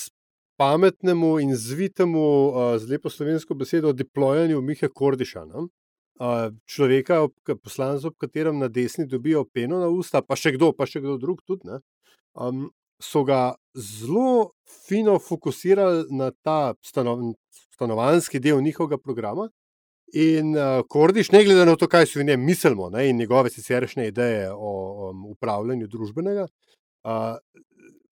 [0.56, 5.44] pametnemu in zvitemu, uh, z lepo slovensko besedo, deployanju Miha Kordiša.
[5.44, 5.66] Ne.
[6.22, 7.26] Uh, človeka,
[7.62, 11.18] poslanca, ob katerem na desni dobijo peno na usta, pa še kdo, pa še kdo
[11.18, 11.68] drug tudi.
[11.68, 11.80] Ne,
[12.32, 12.68] um,
[13.02, 14.52] so ga zelo
[14.86, 17.34] fino fokusirali na ta stanov,
[17.74, 19.48] stanovanski del njihovega programa,
[20.12, 23.50] In uh, Kordiš, ne glede na to, kaj si v njem mislimo ne, in njegove
[23.50, 24.72] siceršnje ideje o
[25.10, 26.46] um, upravljanju družbenega,
[27.04, 27.36] uh,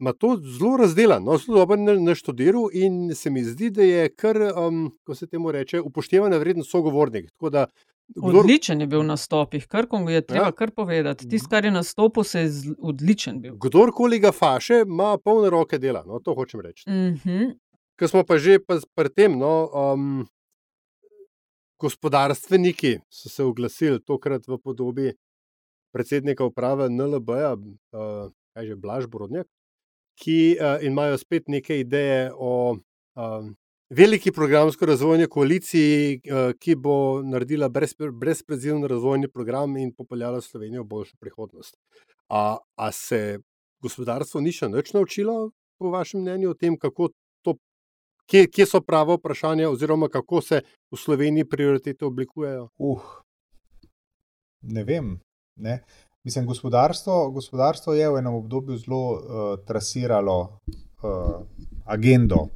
[0.00, 4.36] ima to zelo razdeljeno, no, zelo dobro naštudiral in se mi zdi, da je kar,
[4.56, 7.28] um, ko se temu reče, upoštevana vrednost sogovornik.
[7.50, 7.66] Da,
[8.08, 8.36] kdor...
[8.36, 10.52] Odličen je bil na stopih, kar je treba ja.
[10.52, 11.28] kar povedati.
[11.28, 13.54] Tisti, kar je na stopu, se je odličen bil.
[13.60, 16.90] Kdorkoli ga faše, ima polne roke dela, no, to hočem reči.
[16.90, 17.54] Mm -hmm.
[17.96, 18.58] Ker smo pa že
[18.94, 20.26] pri tem, no, um,
[21.80, 25.12] gospodarstveniki so se oglasili, tokrat v podobi
[25.94, 29.48] predsednika uprave NLB, uh, kaj že Blaž Brodnjak,
[30.20, 33.48] ki uh, imajo spet neke ideje o uh,
[33.90, 41.16] veliki programsko-razvojni koaliciji, uh, ki bo naredila brezprezivni razvojni program in popeljala Slovenijo v boljšo
[41.20, 41.76] prihodnost.
[42.28, 43.40] A, a se
[43.82, 47.08] gospodarstvo ni še nič naučilo, po vašem mnenju, o tem, kako
[48.30, 52.68] kje, kje so prava vprašanja, oziroma kako se v Sloveniji prioritete oblikujejo?
[52.78, 53.02] Uh,
[54.62, 55.18] ne vem.
[55.56, 55.80] Ne.
[56.24, 59.20] Mislim, gospodarstvo, gospodarstvo je v enem obdobju zelo uh,
[59.66, 61.40] trasiralo uh,
[61.84, 62.48] agendo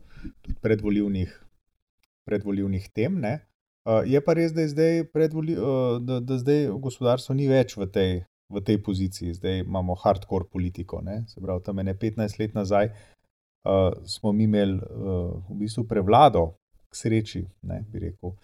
[0.62, 1.32] predvoljivnih,
[2.24, 3.16] predvoljivnih tem.
[3.24, 7.88] Uh, je pa res, da, zdaj predvoli, uh, da, da zdaj gospodarstvo ni več v
[7.88, 8.12] tej,
[8.52, 11.00] v tej poziciji, zdaj imamo hardcore politiko.
[11.00, 11.24] Ne.
[11.28, 13.13] Se pravi, tam je 15 let nazaj, uh,
[13.64, 16.54] uh, smo mi imeli uh, v bistvu prevlado,
[16.88, 18.34] k sreči, ne, bi rekel,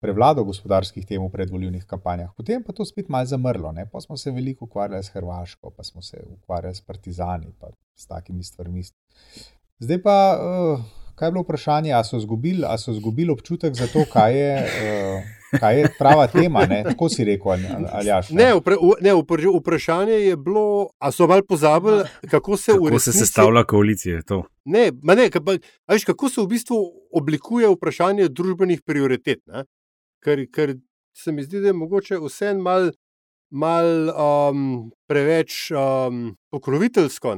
[0.00, 2.34] prevlado gospodarskih tem v predvoljivnih kampanjah.
[2.36, 3.72] Potem pa to spet malo zamrlo.
[3.72, 3.86] Ne.
[3.90, 7.54] Pa smo se veliko ukvarjali s Hrvaško, pa smo se ukvarjali s Partizani in
[7.96, 8.84] s takimi stvarmi.
[9.80, 10.16] Zdaj pa.
[10.36, 10.84] Uh,
[11.16, 12.04] kaj je bilo vprašanje, ali
[12.78, 15.22] so izgubili občutek za to, kaj je, uh,
[15.60, 16.66] kaj je prava tema.
[16.66, 16.82] Ne?
[16.84, 17.52] Tako si rekel,
[17.92, 18.30] ali jaš.
[18.30, 19.14] Ne, upre, ne,
[19.58, 24.20] vprašanje je bilo, ali so malo pozabili, kako se kako se sestavlja koalicija.
[24.64, 26.82] Ne, ne, kaj, veš, kako se v bistvu
[27.12, 29.42] oblikuje vprašanje družbenih prioritet.
[30.24, 30.76] Ker, ker
[31.16, 32.90] se mi zdi, da je mogoče vse malo
[33.50, 37.36] mal, um, preveč um, pokroviteljsko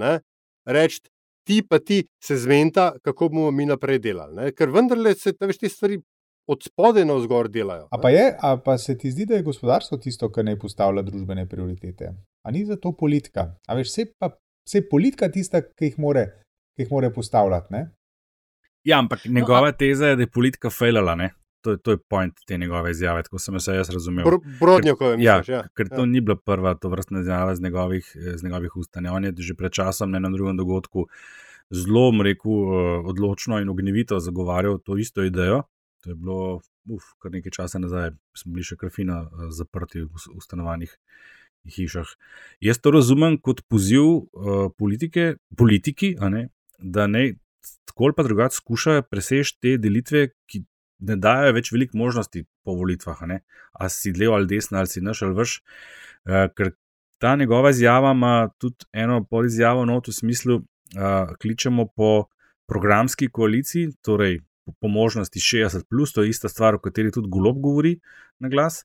[0.66, 1.00] reči
[1.48, 4.34] ti pa ti se zmenta, kako bomo mi naprej delali.
[4.36, 4.52] Ne?
[4.52, 6.00] Ker vendarle se veš, te stvari
[6.48, 7.88] od spodaj na vzgor delajo.
[7.90, 11.02] A pa, je, a pa se ti zdi, da je gospodarstvo tisto, kar ne postavlja
[11.02, 12.14] družbene prioritete?
[12.46, 13.50] A ni za to politika?
[13.68, 14.30] A veš, vse pa
[14.68, 16.24] vse politika tista, ki jih more,
[16.76, 17.72] ki jih more postavljati.
[17.74, 17.90] Ne?
[18.84, 21.16] Ja, ampak njegova teza je, da je politika fejlala.
[21.60, 24.24] to, to je point te njegove izjave, tako sem se jaz razumel.
[24.24, 25.62] Bro, Brodnjakove, ja, misliš, ja.
[25.76, 26.06] ker to Ja.
[26.06, 28.94] ni bila prva to vrstna izjava z njegovih, z njegovih ust.
[29.00, 29.10] Ne.
[29.10, 31.06] On je že pred časom na enem drugem dogodku
[31.70, 35.62] zelo, rekel, eh, odločno in ognjevito zagovarjal to isto idejo.
[36.04, 40.12] To je bilo uf, kar nekaj časa nazaj, smo bili še krfina eh, zaprti v,
[40.14, 40.94] v stanovanjih.
[41.68, 42.08] Hišah.
[42.64, 46.46] Jaz to razumem kot poziv uh, politike, politiki, ne,
[46.78, 47.34] da ne
[47.84, 50.62] tako ali pa drugače skušajo preseči te delitve, ki
[51.10, 53.22] ne dajo več veliko možnosti po volitvah.
[53.22, 53.38] a.
[53.72, 55.58] A si levo ali desno, ali si naš ali vrš.
[55.58, 56.72] Uh, ker
[57.18, 62.28] ta njegova izjava ima tudi eno polizjavo not v smislu, uh, kličemo po
[62.68, 64.40] programski koaliciji, torej
[64.80, 67.98] po, možnosti 60, plus, to je ista stvar, o kateri tudi Golob govori
[68.38, 68.84] na glas,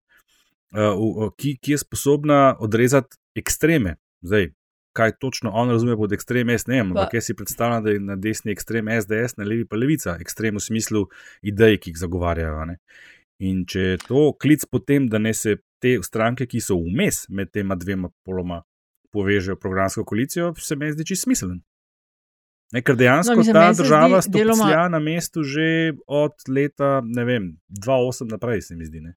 [0.76, 3.96] uh, ki, ki je sposobna odrezati ekstreme.
[4.22, 4.52] Zdaj,
[4.94, 7.92] kaj točno on razume pod ekstrem, jaz ne vem, Pa- ampak jaz si predstavljam, da
[7.92, 11.08] je na desni ekstrem SDS, na levi pa levica, ekstrem v smislu
[11.42, 12.66] idej, ki jih zagovarjajo.
[12.66, 12.78] ne.
[13.40, 17.52] In če je to klic potem, da ne se te stranke, ki so vmes med
[17.52, 18.62] tema dvema poloma,
[19.12, 21.62] povežejo programsko koalicijo, se mi zdi čisto smiseln.
[22.72, 27.58] Ne, ker dejansko No, mislim, ta država zdi deloma- na mestu že od leta, vem,
[27.70, 29.00] 2008 naprej, se mi zdi.
[29.00, 29.16] Ne?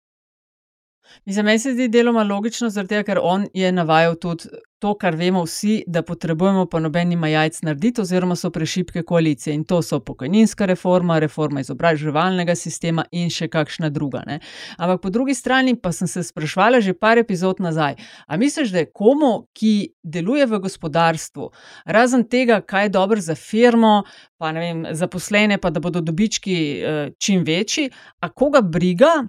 [1.26, 4.50] Mislim, meni se zdi deloma logično, tega, ker on je navajal tudi
[4.86, 9.56] to, kar vemo vsi, da potrebujemo, pa noben ima jajc narediti, oziroma so prešipke koalicije.
[9.56, 14.22] In to so pokojninska reforma, reforma izobraževalnega sistema in še kakšna druga.
[14.28, 14.40] Ne.
[14.78, 17.96] Ampak po drugi strani pa sem se sprašvala že par epizod nazaj.
[18.28, 21.50] A misliš, da je komu, ki deluje v gospodarstvu,
[21.86, 24.04] razen tega, kaj je dobro za firmo,
[24.38, 27.90] pa ne vem, zaposlene, pa da bodo dobički eh, čim večji,
[28.20, 29.24] a koga briga,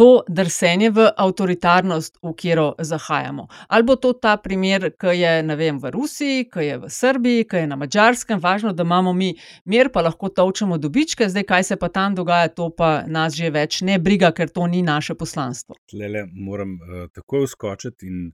[0.00, 3.48] to drsenje v avtoritarnost, v katero zahajamo.
[3.68, 7.56] Ali bo to ta primer, ki je vem, v Rusiji, ki je v Srbiji, ki
[7.56, 9.34] je na Mačarskem, važno, da imamo mi
[9.64, 13.50] mir, pa lahko točemo dobičke, zdaj kaj se pa tam dogaja, to pa nas že
[13.52, 15.76] več ne briga, ker to ni naše poslanstvo.
[15.92, 18.32] Tlele moram uh, takoj uskočiti in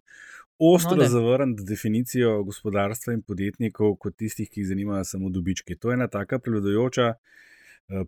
[0.59, 5.75] ostro No, zavrniti definicijo gospodarstva in podjetnikov kot tistih, ki jih zanimajo samo dobički.
[5.83, 7.43] To je ena taka prevladujoča uh,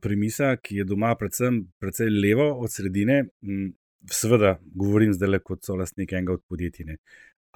[0.01, 3.25] premisa, ki je doma predvsem precej levo od sredine.
[3.43, 3.73] Mm,
[4.11, 6.87] Seveda, govorim zdaj le kot solastnik enega od podjetij.
[6.87, 6.97] Ne.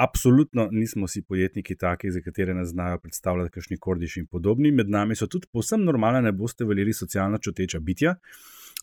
[0.02, 4.72] Absolutno nismo vsi podjetniki taki, za katere nas znajo predstavljati, kakšni kordiši in podobni.
[4.72, 8.16] Med nami so tudi povsem normalna, ne boste verjeli, socialno čuteča bitja,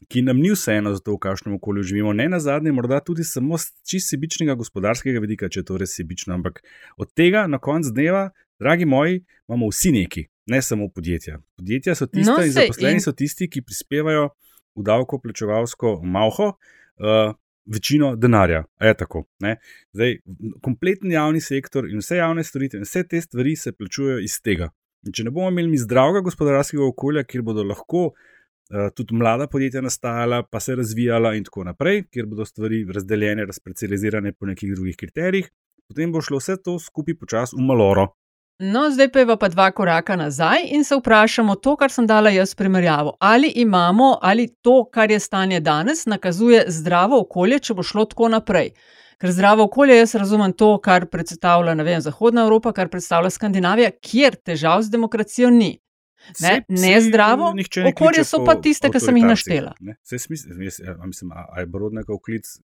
[0.07, 2.13] ki nam ni vseeno za to, v kakšnem okolju živimo.
[2.13, 5.97] Ne na zadnje, morda tudi samo z čist sebičnega gospodarskega vidika, če je to res
[5.99, 6.33] sebično.
[6.39, 6.63] Ampak
[6.97, 11.39] od tega na koncu dneva, dragi moji, imamo vsi neki, ne samo podjetja.
[11.57, 14.29] Podjetja so tiste, No, in zaposleni in- so tisti, ki prispevajo
[14.75, 16.53] v davkoplačevalsko malho.
[16.99, 17.33] Uh,
[17.69, 19.27] Večino denarja, a je tako.
[19.45, 19.59] Ne?
[19.93, 20.15] Zdaj,
[20.65, 24.71] kompletni javni sektor in vse javne storitve, in vse te stvari se plačujejo iz tega.
[25.05, 29.83] In če ne bomo imeli zdravega gospodarskega okolja, kjer bodo lahko uh, tudi mlada podjetja
[29.85, 34.97] nastajala, pa se razvijala in tako naprej, kjer bodo stvari razdeljene, razpecializirane po nekih drugih
[34.97, 35.51] kriterijih,
[35.87, 38.07] potem bo šlo vse to skupaj počasi v maloro.
[38.59, 42.29] No, zdaj pa je pa dva koraka nazaj in se vprašamo to, kar sem dala
[42.29, 43.15] jaz primerjavo.
[43.19, 48.27] Ali imamo, ali to, kar je stanje danes, nakazuje zdravo okolje, če bo šlo tako
[48.27, 48.73] naprej.
[49.19, 53.91] Ker zdravo okolje, jaz razumem to, kar predstavlja ne vem, Zahodna Evropa, kar predstavlja Skandinavija,
[54.01, 55.77] kjer težav z demokracijo ni.
[56.19, 59.71] Ne, saj nezdravo nihče ne okolje so pa tiste, ki sem jih naštela.
[59.79, 59.95] ne.
[60.03, 62.57] Saj smisel, jaz, a, mislim, a, a je Brodnjakov klic.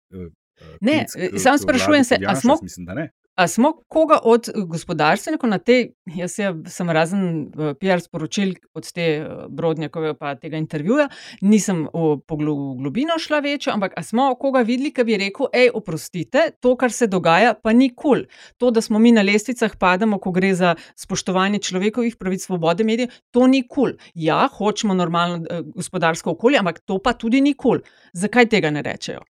[0.81, 2.41] Ne, klic k- samo k sprašujem se, kot a Janša?
[2.41, 2.87] smo- Mislim.
[3.35, 8.85] A smo koga od gospodarstvenikov na tej, jaz je, sem razen eh, PR sporočil od
[8.85, 11.07] te eh, Brodnjakove pa tega intervjuja,
[11.41, 15.71] nisem v poglo- v globino šla večjo, ampak smo koga videli, ki bi rekel, hej,
[15.73, 18.03] oprostite, to, kar se dogaja, pa ni kul.
[18.03, 18.25] Cool.
[18.59, 23.09] To, da smo mi na lestvicah pademo, ko gre za spoštovanje človekovih pravic, svobode medijev,
[23.31, 23.73] to ni kul.
[23.73, 23.97] Cool.
[24.13, 25.41] Ja, hočemo normalno
[25.73, 27.79] gospodarsko okolje, ampak to pa tudi ni kul.
[27.79, 27.81] Cool.
[28.13, 29.25] Zakaj tega ne rečejo?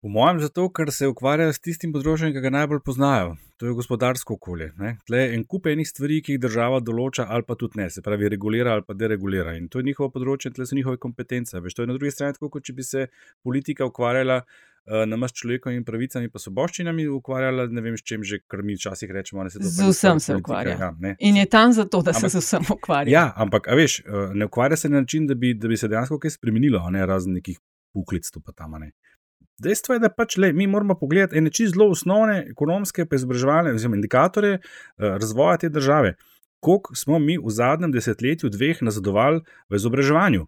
[0.00, 3.32] Po mojem, zato, ker se ukvarjajo s tistim področjem, ki ga najbolj poznajo.
[3.58, 4.68] To je gospodarsko okolje.
[4.78, 4.92] Ne?
[5.08, 8.04] Tle je en kup enih stvari, ki jih država določa, ali pa tudi ne, se
[8.06, 9.56] pravi, regulira ali pa deregulira.
[9.58, 11.58] In to je njihovo področje, tle so njihove kompetence.
[11.58, 13.08] Veš, to je na drugi strani tako, kot če bi se
[13.42, 18.38] politika ukvarjala uh, na maš človekovimi pravicami in svoboščinami, ukvarjala ne vem s čem že,
[18.46, 19.42] kar mi včasih rečemo.
[19.42, 20.78] Ne, se Z vsem se politike, ukvarja.
[20.78, 21.16] Ja, ne.
[21.18, 23.10] In je tam zato, da se Ampak- z vsem ukvarja.
[23.10, 26.22] Ja, ampak, veš, eh, ne ukvarja se na način, da bi, da bi se dejansko
[26.22, 27.58] kaj spremenilo, ne razen nekih
[27.90, 28.78] puklic tu pa tam.
[28.78, 28.94] ne.
[29.58, 33.72] Dejstvo je, da pač le, mi moramo pogledati ene čisto zelo osnovne ekonomske, pa izobraževalne
[33.74, 34.62] oziroma indikatorje eh,
[34.98, 36.14] razvoja te države.
[36.60, 40.46] Koliko smo mi v zadnjem desetletju, dveh, nazadovali v izobraževanju?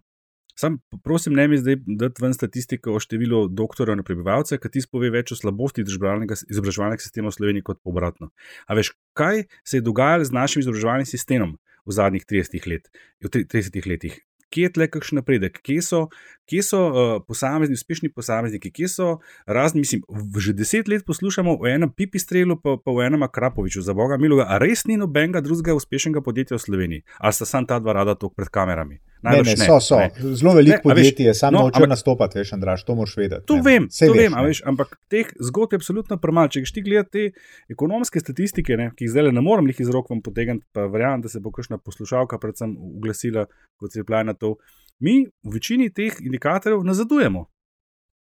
[0.55, 4.83] Sam, prosim, ne mi zdaj dati ven statistiko o številu doktorjev na prebivalce, ki ti
[4.83, 8.31] spove več o slabosti izobraževalnega, sistema v Sloveniji kot obratno.
[8.67, 11.55] A veš, kaj se je dogajalo z našim izobraževalnim sistemom
[11.87, 12.91] v zadnjih 30 let,
[13.23, 14.19] v tri- 30 letih?
[14.51, 16.01] Kje je tle kakšen napredek, kje so,
[16.49, 19.07] kje so uh, posamezni, uspešni posamezniki, kje so
[19.47, 20.03] razni, mislim,
[20.37, 24.49] že deset let poslušamo o enem pipistrelu, pa, pa o enem Akrapoviču, za boga miloga,
[24.49, 28.15] a res ni nobenega drugega uspešnega podjetja v Sloveniji, ali sta sam ta dva rada
[28.15, 28.99] tok pred kamerami.
[29.21, 29.97] Ne, ne, so, so.
[30.33, 33.45] Zelo veliko podjetij je, samo no, noče nastopati, veš, Andraš, to moraš vedeti.
[33.45, 33.61] To ne.
[33.65, 36.49] vem, to veš, vem veš, ampak teh zgodb je absolutno premalo.
[36.49, 37.27] Če ti gledaš te
[37.69, 41.21] ekonomske statistike, ne, ki jih zdaj ne morem jih iz rok vam potegniti, pa verjamem,
[41.21, 43.45] da se bo kakšna poslušalka predvsem uglasila,
[43.77, 44.55] kot se je plaj na to.
[44.99, 47.45] Mi v večini teh indikatorjev nazadujemo.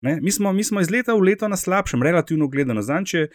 [0.01, 0.19] Ne?
[0.21, 2.81] Mi, smo, mi smo iz leta v leto na slabšem, relativno gledano.
[2.81, 3.27] Zanče,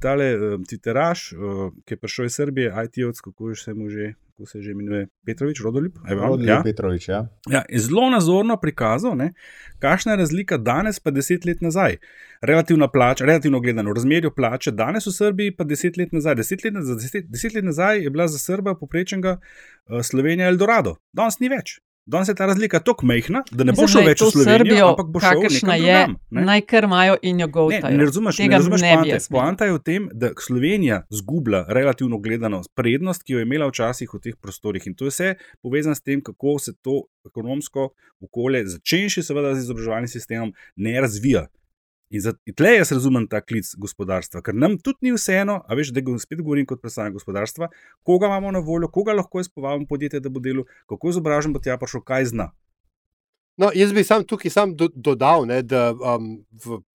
[0.00, 4.12] tale uh, Titeraš, uh, ki je prišel iz Srbije, IT-ovc, kako se mu že.
[4.40, 5.98] Kako se že imenuje Petrovič, Rodolip?
[6.08, 6.62] Rodolip ja.
[6.64, 7.28] Petrovič, ja.
[7.50, 7.60] ja.
[7.76, 9.34] Zelo nazorno prikazal, ne,
[9.78, 11.98] kakšna je razlika danes, pa deset let nazaj.
[12.40, 16.38] Relativna plača, relativno gledano, razmerje plače danes v Srbiji, pa deset let nazaj.
[16.40, 21.36] Deset let, deset, deset let nazaj je bila za Srba poprečnega uh, Slovenija Eldorado, danes
[21.40, 21.76] ni več.
[22.06, 25.10] Danes je ta razlika tako majhna, da ne bo šlo več v Slovenijo, Srbijo, ampak
[25.12, 26.16] bo šlo nekam je, drugam.
[26.30, 26.44] Ne?
[26.48, 27.82] Naj kar imajo in jo govorijo.
[27.84, 29.18] Ne, ne razumeš, Tega ne razumeš poante.
[29.30, 34.10] Poanta je v tem, da Slovenija zgublja relativno gledano prednost, ki jo je imela včasih
[34.14, 34.86] v teh prostorih.
[34.86, 35.30] In to je vse
[35.62, 37.90] povezano s tem, kako se to ekonomsko
[38.20, 41.46] okolje, začenši seveda z izobraževalnim sistemom, ne razvija.
[42.10, 46.02] In tle jaz razumem ta klic gospodarstva, ker nam tudi ni vseeno, a veš, da
[46.18, 47.68] spet govorim kot predstavnik gospodarstva,
[48.02, 51.76] koga imamo na voljo, koga lahko izpovabimo podjetje, da bo delo, kako izobražen bo tja
[51.78, 52.48] prišel, kaj zna.
[53.62, 56.32] No, jaz bi sam tukaj sam do, dodal, ne, da um,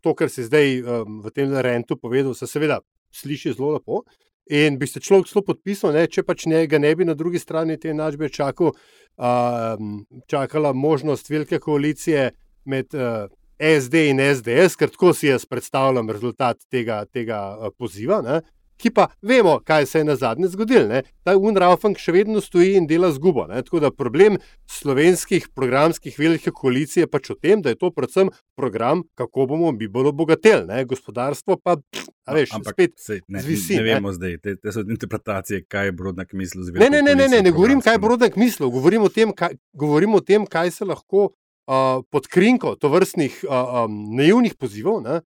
[0.04, 2.82] to, kar se zdaj um, v tem rentu povedal, se seveda
[3.16, 4.04] sliši zelo lepo.
[4.52, 7.80] In bi se človek zelo podpisal, ne, če pač ne, ne bi na drugi strani
[7.80, 8.76] te enačbe čakal,
[9.16, 9.96] um,
[10.28, 12.30] čakala možnost velike koalicije
[12.66, 12.92] med.
[12.92, 18.42] Uh, SD in SDS, ker tako si jaz predstavljam rezultat tega, tega eh, poziva, ne?
[18.78, 21.02] ki pa vemo, kaj se je na zadnje zgodilo.
[21.24, 23.46] Ta UNRWA še vedno stoji in dela zgubo.
[23.48, 23.62] Ne?
[23.64, 24.38] Tako da problem
[24.68, 29.72] slovenskih programskih velikih koalicij je pač v tem, da je to predvsem program, kako bomo
[29.72, 31.78] mi bolj obogateli, gospodarstvo pa.
[32.26, 34.16] A veš, Ampak, spet sej, ne, zvisi, ne vemo ne?
[34.18, 36.66] zdaj, te, te so interpretacije, kaj je Brodnak mislil.
[36.74, 39.54] Ne, ne, ne, ne, ne, ne govorim, kaj je Brodnak mislil, govorim o tem, kaj,
[39.78, 41.28] govorim o tem, kaj se lahko
[41.68, 45.22] uh, pod krinko to vrstnih uh, um, naivnih pozivov ne,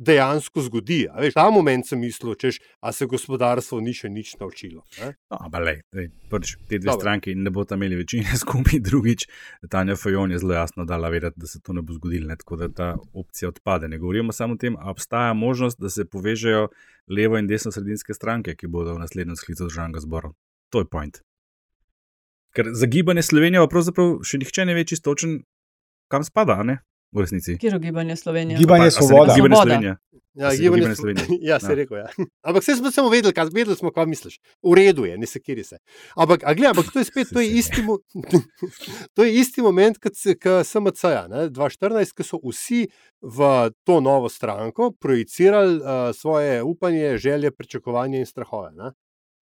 [0.00, 1.04] dejansko zgodi.
[1.20, 4.82] Veš, ta moment sem mislil, češ, a se gospodarstvo ni še nič naučilo.
[5.28, 7.00] No, lej, lej, prč, te dve Dobre.
[7.02, 9.26] stranki ne bodo imeli večine skupaj, drugič,
[9.68, 12.62] Tanja Fajon je zelo jasno dala vedeti, da se to ne bo zgodilo, ne, tako
[12.62, 13.88] da ta opcija odpade.
[13.92, 16.68] Ne govorimo samo o tem, ali obstaja možnost, da se povežejo
[17.08, 20.32] levo in desno sredinske stranke, ki bodo v naslednjem sklicu državnega zbora.
[20.72, 21.20] To je point.
[22.56, 25.42] Ker za gibanje Slovenije pravzaprav še nihče ne ve čisto točen,
[26.10, 26.80] kam spada, ne?
[27.12, 27.56] V resnici.
[27.58, 28.58] Kjer je gibanje Slovenije?
[28.58, 29.34] Gibanje svoboda.
[29.34, 29.96] Gibanje Slovenije.
[30.34, 31.26] Ja, gibanje Slovenije.
[31.40, 31.96] Ja, se je rekel.
[31.98, 32.06] Ja.
[32.42, 34.38] Ampak vse smo samo vedeli, kaj vedeli smo, kaj misliš.
[34.62, 35.78] V redu je, ne se kiri se.
[36.14, 37.98] Ampak, a gledaj, ampak to je spet, to je isti, mo
[39.14, 40.14] to je isti moment, kot
[40.64, 42.86] SMC, ja, 2014, ko so vsi
[43.20, 43.50] v
[43.84, 48.70] to novo stranko projicirali uh, svoje upanje, želje, pričakovanje in strahove.
[48.72, 48.92] Ne?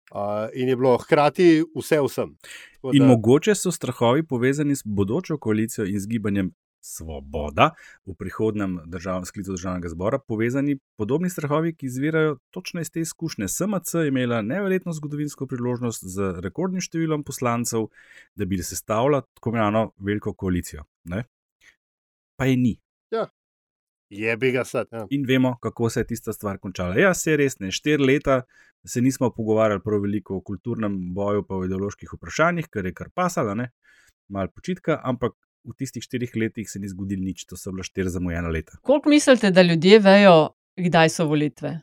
[0.09, 2.37] Uh, in je bilo hkrati vse vsem.
[2.83, 2.95] Da...
[2.97, 7.73] In mogoče so strahovi povezani s bodočo koalicijo in z gibanjem Svoboda
[8.07, 13.49] v prihodnem držav, sklicu državnega zbora, povezani podobni strahovi, ki izvirajo točno iz te izkušnje.
[13.49, 17.91] SMC je imela neverjetno zgodovinsko priložnost z rekordnim številom poslancev,
[18.39, 20.87] da bi se stavila tako imenovano veliko koalicijo.
[21.11, 21.25] Ne?
[22.39, 22.77] Pa je ni.
[24.11, 24.87] Je bi ga sad.
[24.93, 25.07] Ja.
[25.11, 26.97] In vemo, kako se je tista stvar končala.
[26.97, 28.43] Ja, se res ne, štiri leta
[28.87, 33.11] se nismo pogovarjali prav veliko o kulturnem boju, pa o ideoloških vprašanjih, kar je kar
[33.15, 33.57] pasalo,
[34.29, 35.35] malo počitka, ampak
[35.65, 38.79] v tistih štirih letih se ni zgodilo nič, to so bila štiri zamujena leta.
[38.83, 41.81] Koliko mislite, da ljudje vejo, kdaj so volitve?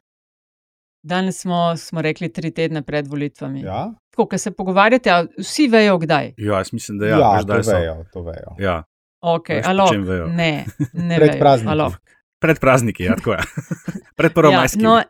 [1.05, 3.61] Danes smo, smo rekli tri tedne pred volitvami.
[3.61, 3.93] Ja?
[4.15, 6.33] Ko se pogovarjate, vsi vejo, kdaj.
[6.37, 8.55] Ja, jaz mislim, da ja, ja, to vejo, to vejo.
[8.59, 8.83] Ja.
[9.25, 9.87] Okay, alo,
[10.29, 11.95] ne, ne pred praznikom.
[12.45, 13.39] Pred prazniki, ja, tako je.
[14.19, 14.83] Pred prvo ja, majskim.
[14.83, 15.01] No,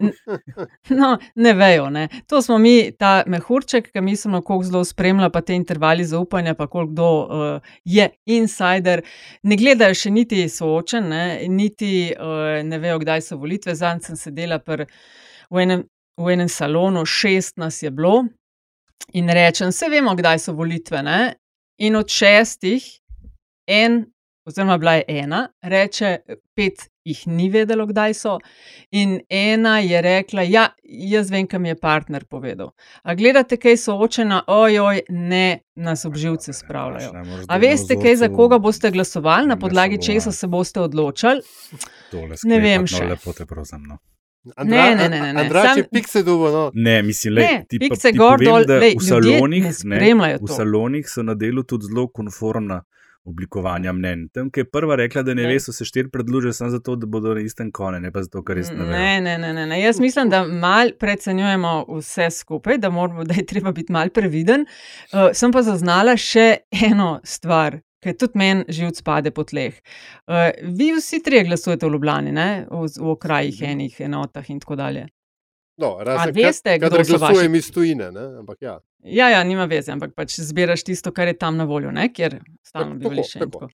[0.89, 1.89] no, ne vejo.
[1.89, 2.07] Ne.
[2.30, 6.68] To smo mi, ta mehurček, ki mislimo, koliko zelo spremlja, pa te intervali zaupanja, pa
[6.68, 9.03] koliko kdo uh, je insider.
[9.43, 13.76] Ne gledajo še niti soočen, ne, niti uh, ne vejo, kdaj so volitve.
[13.76, 14.86] Zanj sem sedela pr,
[15.49, 15.86] v, enem,
[16.22, 18.24] v enem salonu, šest nas je bilo
[19.13, 21.03] in rečem, vse vemo, kdaj so volitve.
[21.05, 21.20] Ne.
[21.84, 22.86] In od šestih,
[23.68, 24.05] en,
[24.45, 26.18] oziroma bila je ena, reče
[26.55, 28.38] pet jih ni vedelo, kdaj so.
[28.91, 32.72] In ena je rekla: Ja, jaz vem, kam je partner povedal.
[33.03, 37.11] A gledate, kaj so očena, ojoj, ne nas obživce spravljajo.
[37.47, 41.41] A veste, kaj za koga boste glasovali, na podlagi česa se boste odločali?
[42.43, 43.05] Ne vem še.
[43.05, 43.86] Lepo te prosim.
[43.88, 43.97] No.
[44.55, 45.34] Andra, ne, ne, ne.
[45.34, 45.49] ne.
[45.49, 45.80] Sam...
[45.91, 46.72] Pikse dubo, no.
[46.74, 50.49] ne, mislim, le, ne, ti, pikse ti gor, povem, dol, lej, v, salonih, ne v
[50.53, 52.84] salonih so na delu tudi zelo konformna
[53.26, 54.28] oblikovanja mnen.
[54.34, 55.53] Tam, ki je prva rekla, da ne, ne.
[55.53, 58.43] ve, so se štiri predložili samo zato, da bodo na istem kone, ne pa zato,
[58.45, 58.91] ker res ne ve.
[58.91, 59.80] Ne, ne, ne, ne, ne.
[59.82, 64.67] Jaz mislim, da mal precenjujemo vse skupaj, da, moramo, da je treba biti mal previden.
[65.11, 67.82] Uh, sem pa zaznala še eno stvar.
[68.05, 69.78] Ker tudi meni živc pade po tleh.
[70.30, 72.49] Uh, vi vsi trije glasujete v Ljubljani, ne?
[72.69, 75.07] v, v okrajih, enih enotah in tako dalje.
[75.78, 78.26] No, razen, veste, kad, so glasujem vaši- iz tujine, ne?
[78.39, 78.80] ampak ja.
[79.03, 82.07] Ja, ja, nima veze, ampak pač zbiraš tisto, kar je tam na voljo, ne?
[82.13, 82.95] kjer stalno
[83.39, 83.67] Tako,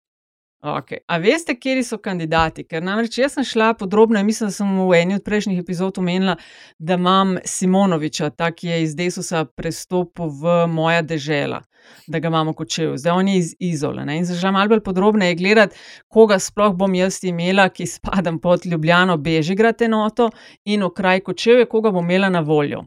[0.62, 0.98] Okay.
[1.08, 2.62] A veste, kje so kandidati?
[2.70, 6.36] Ker namreč jaz sem šla podrobno, mislim, da sem v eni od prejšnjih epizod omenila,
[6.78, 11.64] da imam Simonoviča, ta, ki je iz Desusa prestopil v moja dežela,
[12.08, 12.94] da ga imamo kot čev.
[13.02, 14.06] Zdaj on je iz Izola.
[14.06, 14.20] Ne?
[14.22, 18.66] In za že malo bolj podrobneje gledati, koga sploh bom jaz imela, ki spadam pod
[18.66, 20.30] Ljubljano, Bežigrad enoto
[20.66, 22.86] in okraj Kočeve, koga bom imela na voljo.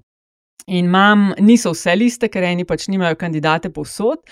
[0.66, 4.22] In imam, niso vse liste, ker eni pač nimajo kandidate povsod,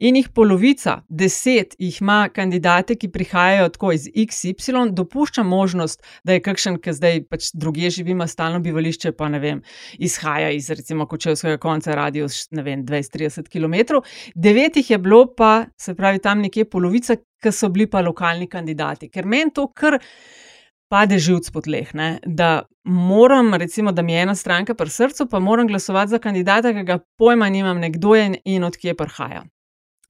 [0.00, 6.38] in jih polovica, deset jih ima kandidate, ki prihajajo tako iz XY, dopušča možnost, da
[6.38, 9.60] je kakšen, ki zdaj pač druge živi, ima stalno bivališče, pa ne vem,
[10.00, 14.00] izhaja iz recimo kočevskega konca, radius ne vem, 20-30 km.
[14.34, 18.48] Devet jih je bilo pa, se pravi, tam nekje polovica, ki so bili pa lokalni
[18.48, 19.10] kandidati.
[19.12, 19.98] Ker meni to kar
[20.92, 21.94] pade živc po tleh.
[21.96, 22.18] Ne?
[22.26, 26.72] Da moram, recimo, da mi je ena stranka pri srcu, pa moram glasovati za kandidata,
[26.76, 29.44] ki ga pojma nimam, nekdo je in odkje prihaja.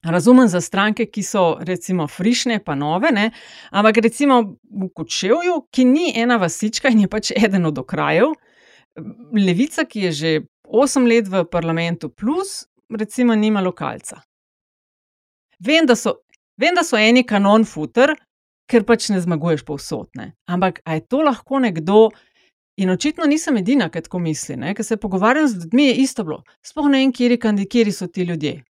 [0.03, 3.29] Razumem za stranke, ki so recimo frišne, pa nove, ne?
[3.71, 8.35] ampak recimo v Kočevju, ki ni ena vasička in je pač eden od okrajev,
[9.31, 10.33] levica, ki je že
[10.67, 14.19] 8 let v parlamentu, plus recimo nima lokalca.
[15.63, 16.17] Vem, da so,
[16.59, 18.17] vem, da so eni kanon futer,
[18.65, 20.09] ker pač ne zmaguješ povsod.
[20.15, 20.33] Ne?
[20.45, 22.09] Ampak a je to lahko nekdo,
[22.75, 24.73] in očitno nisem edina, ki tako misli, ne?
[24.73, 26.43] ker se pogovarjam z ljudmi, je isto bilo.
[26.61, 28.63] Sploh ne vem, kje, kje so ti ljudje.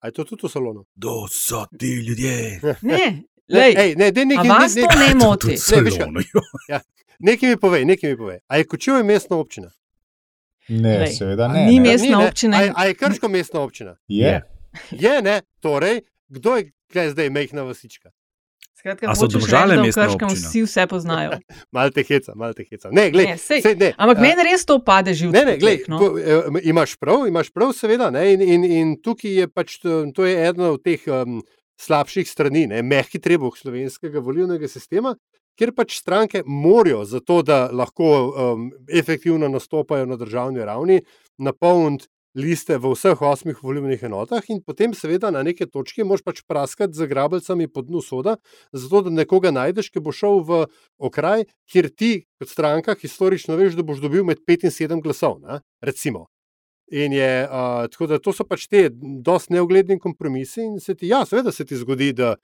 [0.00, 0.84] A je to tudi v salonu?
[0.94, 2.60] Kdo so ti ljudje?
[2.82, 5.56] Ne, Ne, lej, ej, ne, nekaj, vas ne, to ne moti?
[5.72, 6.08] Ne, veš kaj?
[6.68, 6.80] Ja,
[7.18, 8.38] nekaj mi povej, nekaj mi povej.
[8.46, 9.70] A je Kočevje mestna občina?
[10.68, 11.64] Ne, Lej, seveda ne.
[11.64, 11.88] ni ne.
[11.88, 12.28] mest- Mestna Ni, ne?
[12.28, 13.96] občina A, je- a je Krško mestna občina?
[14.08, 14.42] Je.
[14.90, 15.40] Je, ne?
[15.60, 18.10] Torej, kdo je kaj zdaj mehna vasička?
[18.78, 20.48] Skratka, A so Domžale v mestna Krškem občina?
[20.48, 21.30] vsi vse poznajo.
[21.74, 22.92] Mal te heca, mal te heca.
[22.94, 23.90] Ne, glej, Ne, sej, sej, ne.
[23.98, 25.34] Ampak a, meni res to pade živce.
[25.34, 25.98] Ne, ne, glej, no.
[26.62, 28.12] imaš prav, imaš prav, seveda.
[28.14, 31.42] Ne, in, in, in tukaj je pač to, to je ena od teh um,
[31.82, 35.16] slabših strani, ne, mehki trebuh slovenskega volilnega sistema,
[35.58, 41.00] kjer pač stranke morajo, zato da lahko um, efektivno nastopajo na državni ravni,
[41.42, 46.42] napolniti liste v vseh osmih volilnih enotah, in potem, seveda, na neki točki moš pač
[46.46, 48.36] praskati z grabljicami po dnu soda,
[48.72, 50.64] zato da nekoga najdeš, ki bo šel v
[50.98, 55.40] okraj, kjer ti, kot stranka, historično veš, da boš dobil med 5 in 7 glasov.
[55.40, 55.60] Ne?
[55.80, 56.26] Recimo.
[56.88, 61.10] In je, uh, tako da to so pač te dosti neugledni kompromisi, in se ti,
[61.12, 62.36] ja, seveda se ti zgodi, da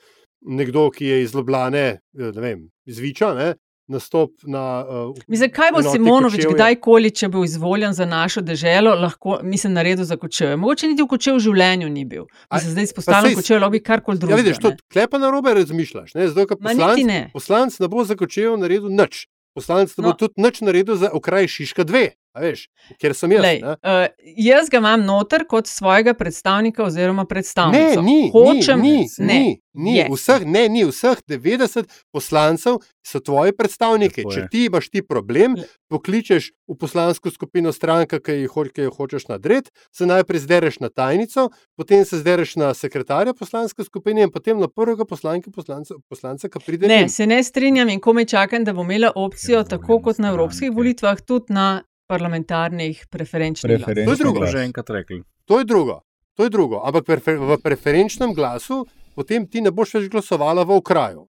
[0.44, 3.54] nekdo, ki je iz Ljubljane, ne vem, iz Viča, ne,
[3.86, 4.62] nastop na.
[4.82, 6.54] Uh, Mislim, kaj bo Simonovič, Kočevje.
[6.54, 10.56] kdajkoli, če bo izvoljen za našo deželo, lahko, mislim, naredil za kočev.
[10.56, 12.24] Mogoče niti v kočev v življenju ni bil.
[12.48, 14.36] A- se zdaj sej- kočev, lobby karkoli Ja, drugega.
[14.38, 16.14] vidiš, to klepa na robe razmišljaš.
[16.14, 16.22] Ne?
[16.22, 17.30] Niti poslanc, ne.
[17.32, 19.26] poslanc ne bo za kočejo naredil nič.
[19.54, 20.14] Poslanec ne bo No.
[20.14, 22.66] tudi nič naredil za okraj Šiška 2, a veš,
[22.98, 23.42] ker sem jaz.
[23.42, 23.76] Lej, ne.
[23.80, 24.06] uh,
[24.36, 28.02] jaz ga imam noter kot svojega predstavnika oziroma Ne, predstavnika.
[28.02, 29.96] ni, Hočem, ni, ne, ni, ni.
[29.96, 30.08] je.
[30.10, 34.24] Vseh, ne, ni vseh 90 poslancev so tvoji predstavniki.
[34.24, 38.82] Če ti imaš ti problem, Le- pokličeš v poslansko skupino stranka, ki jo, ho- ki
[38.82, 44.22] jo hočeš nadred, se najprej zdereš na tajnico, potem se zdereš na sekretarja poslanske skupine
[44.22, 46.88] in potem na prvega poslanke poslanca, poslanca ki pride.
[46.88, 47.08] Ne, njim.
[47.10, 51.20] se ne strinjam in komaj čakam, da bo imela opcijo, tako kot na evropskih volitvah,
[51.20, 53.80] tudi na parlamentarnih preferenčnih.
[53.80, 54.38] Preferenčni To je drugo.
[54.38, 54.52] To glas.
[54.52, 55.22] že enkrat rekli.
[55.44, 56.00] To je drugo.
[56.34, 56.82] To je drugo.
[56.84, 58.84] Ampak prefer, v preferenčnem glasu
[59.14, 61.28] potem ti ne boš več glasovala v okraju.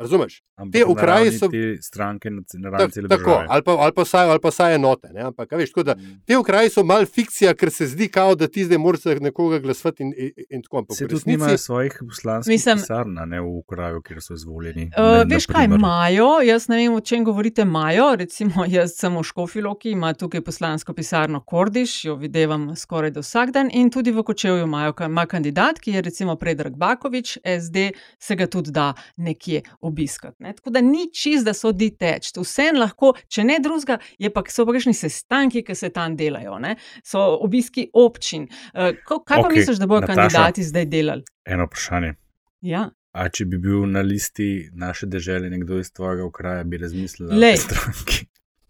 [0.00, 0.42] Razumeš?
[0.56, 2.40] Ampak Te ravni so- Te stranke na,
[2.70, 3.46] ravni cele tako, države.
[3.48, 5.08] ali pa, ali pa vsaj, ali pa vsaj enote.
[5.10, 5.20] Ne?
[5.22, 6.20] Ampak, veš, tako da, Mm.
[6.26, 9.58] te okraji so mal fikcija, ker se zdi, kao, da ti zdaj moraš za nekoga
[9.58, 10.96] glasovati in, in, in tako naprej.
[10.96, 14.34] Se V tudi resnici- nimajo svojih poslanskih Mislim- pisarn, a ne v kraju, kjer so
[14.34, 14.84] izvoljeni.
[14.88, 16.30] Uh, Na- veš na kaj imajo?
[16.42, 17.62] Jaz ne vem, o čem govorite.
[17.62, 23.20] Imajo, recimo, jaz sem v Škofiloki, ima tukaj poslansko pisarno Kordiš, jo videvam skoraj da
[23.20, 27.76] vsak dan, in tudi v Kočevju imajo, ima kandidat, ki je recimo Predrag Bakovič, SD,
[28.18, 28.88] se ga tudi da
[29.18, 30.38] nekje obiskati.
[30.46, 30.54] Ne?
[30.56, 32.38] Tako da ni čist, da so detached.
[32.40, 36.76] Vse lahko, če ne drugega, je pa so kakšni sestanki, ki se tam delajo, ne?
[37.04, 38.48] so obiski občin.
[39.04, 40.22] Ko, kaj pa Okej, misliš, da bodo Nataša.
[40.22, 41.26] kandidati zdaj delali?
[41.44, 42.14] Eno vprašanje.
[42.60, 42.88] Ja.
[43.10, 47.34] A če bi bil na listi naše države nekdo iz tvojega okraja, bi razmislil o
[47.34, 47.56] Glej.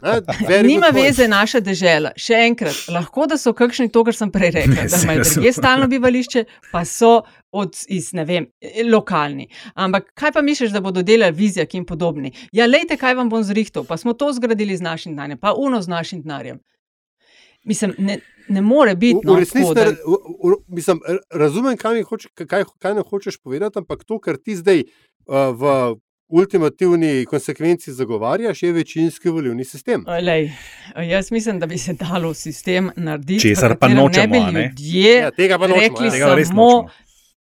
[0.00, 0.66] Stranki?
[0.70, 2.12] Nima veze naša država.
[2.16, 5.88] Še enkrat, lahko da so kakšni to, kar sem prej rekel, da imajo druge stalno
[5.90, 7.20] bivališče, pa so
[7.52, 8.48] od, iz, ne vem,
[8.90, 9.48] lokalni.
[9.74, 12.32] Ampak kaj pa misliš, da bodo delali vizijaki in podobni?
[12.56, 15.82] Ja, lejte, kaj vam bom zrihtel, pa smo to zgradili z našim denarjem, pa uno
[15.82, 16.60] z našim denarjem.
[17.64, 19.20] Mislim, ne, ne more biti.
[19.24, 19.90] No, tako, da...
[20.68, 25.50] mislim, razumem, kaj, hoče, kaj, kaj ne hočeš povedati, ampak to, kar ti zdaj uh,
[25.52, 25.74] v
[26.30, 30.04] ultimativni konsekvenci zagovarjaš, je večinski volivni sistem.
[30.22, 30.50] Lej,
[31.08, 33.40] jaz mislim, da bi se dalo sistem narediti.
[33.40, 36.10] Česar pa nočemo, ne bi ljudje ja, tega pa nočemo, rekli ja.
[36.10, 36.88] Tega samo, nočemo.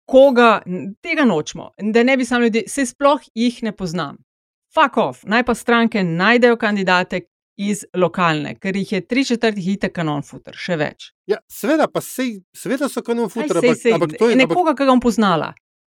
[0.04, 0.62] koga,
[1.00, 1.70] tega nočemo.
[1.92, 4.16] Da ne bi sam ljudi, se sploh jih ne poznam.
[4.74, 7.20] Fuck off, naj pa stranke najdejo kandidate
[7.60, 11.10] iz lokalne, ker jih je tri četrtih itek kanon futer, še več.
[11.28, 14.94] Ja, seveda, pa sej, seveda so kanon futer, ampak, ampak to je nekoga, ki ga
[14.94, 15.50] bom poznala.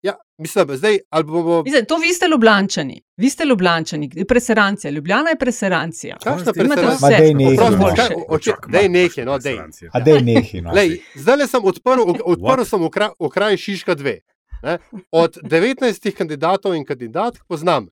[0.04, 1.62] Ja, mislim, zdaj, ali bomo.
[1.62, 4.90] Mislim, to vi ste ljubljančani, vi ste ljubljančani, preserancija.
[4.90, 6.16] Ljubljana je preserancija.
[6.24, 7.18] Kakšna preserancija?
[7.18, 7.34] Dej
[8.28, 8.68] Oprosti, no.
[8.68, 9.58] Dej nekaj, no, dej.
[9.92, 10.60] A dej nehi.
[10.60, 10.72] No.
[10.74, 14.18] Lej, zdaj sem odprl, odprl sem okraj, okraj Šiška 2.
[14.62, 14.78] Ne?
[15.10, 17.88] Od 19 kandidatov in kandidatk poznam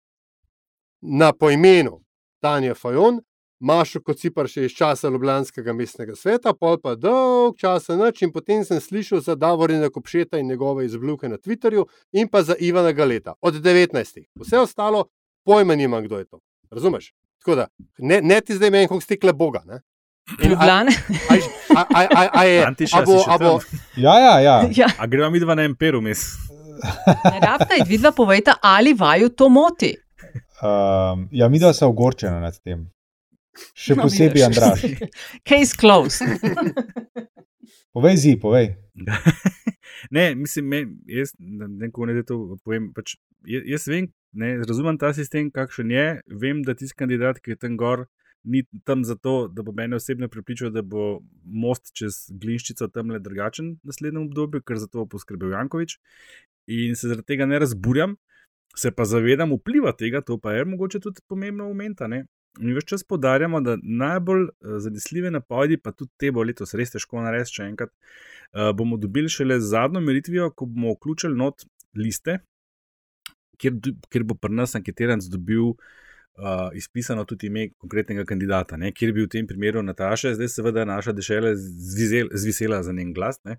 [1.01, 2.01] na poimenu
[2.41, 3.23] Tanja Fajon,
[3.63, 8.65] Mašo Kocipar še iz časa Ljubljanskega mestnega sveta, pol pa dolg časa noč in potem
[8.67, 13.37] sem slišal za Davorina Kopšeta in njegove izbluke na Twitterju in pa za Ivana Galeta.
[13.41, 13.95] Od 19.
[14.43, 15.05] Vse ostalo
[15.47, 16.41] pojma nimam, kdo je to.
[16.71, 17.13] Razumeš?
[17.39, 17.67] Tako da,
[17.99, 19.63] ne, ne ti zdaj meni, kako stekle Boga.
[19.67, 19.81] Ne?
[20.43, 20.93] In a- Ljubljane.
[21.31, 21.35] a,
[21.77, 23.83] a, a, a, a je, Antiša, a bo, si še a?
[23.97, 24.57] Ja, ja, ja.
[24.83, 26.27] Ja, gremo mi dva na Emperu, mis?
[27.31, 29.95] ne rabite, vidva povejte, ali vaju to moti.
[30.63, 32.87] Um, ja, mi dva sta ogorčena nad tem.
[33.75, 34.47] Še No, posebej.
[34.49, 34.85] Andraš.
[35.49, 36.25] Case closed.
[37.93, 38.73] Povej, zi, povej.
[40.17, 40.79] ne, mislim, me,
[41.13, 42.89] jaz ne vem, kako naj to povem.
[42.97, 46.07] Pač, jaz, jaz vem, ne, razumem ta sistem, kakšen je.
[46.41, 48.07] Vem, da tisti kandidat, ki je tam gor,
[48.49, 53.21] ni tam zato, da bo mene osebno pripričal, da bo most čez Glinščico tam le
[53.23, 55.99] drugačen v naslednjem obdobju, ker za to bo poskrbel Jankovič.
[56.73, 58.17] In se zaradi tega ne razburjam,
[58.77, 62.09] se pa zavedam vpliva tega, to pa je mogoče tudi pomembno momenta.
[62.61, 66.93] Mi več čas podarjamo, da najbolj eh, zanesljive napovedi, pa tudi te bo letos res
[66.93, 67.93] težko narediti, še enkrat,
[68.53, 71.65] eh, bomo dobili šele z zadnjo meritvijo, ko bomo vključili not
[71.97, 72.39] liste,
[73.63, 73.79] kjer,
[74.13, 75.91] kjer bo pri nas anketiranc dobil uh,
[76.74, 81.12] izpisano tudi ime konkretnega kandidata, ne, kjer bi v tem primeru Nataša, zdaj seveda naša
[81.12, 83.41] dežela zvizel, zvisela za njen glas.
[83.45, 83.59] Ne,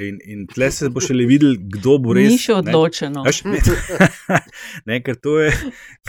[0.00, 2.28] in, in tle se bo šele videl, kdo bo res.
[2.32, 2.60] Ni še ne.
[2.62, 3.24] odločeno.
[3.26, 3.60] Veš, ne,
[4.90, 5.52] ne, ker to je,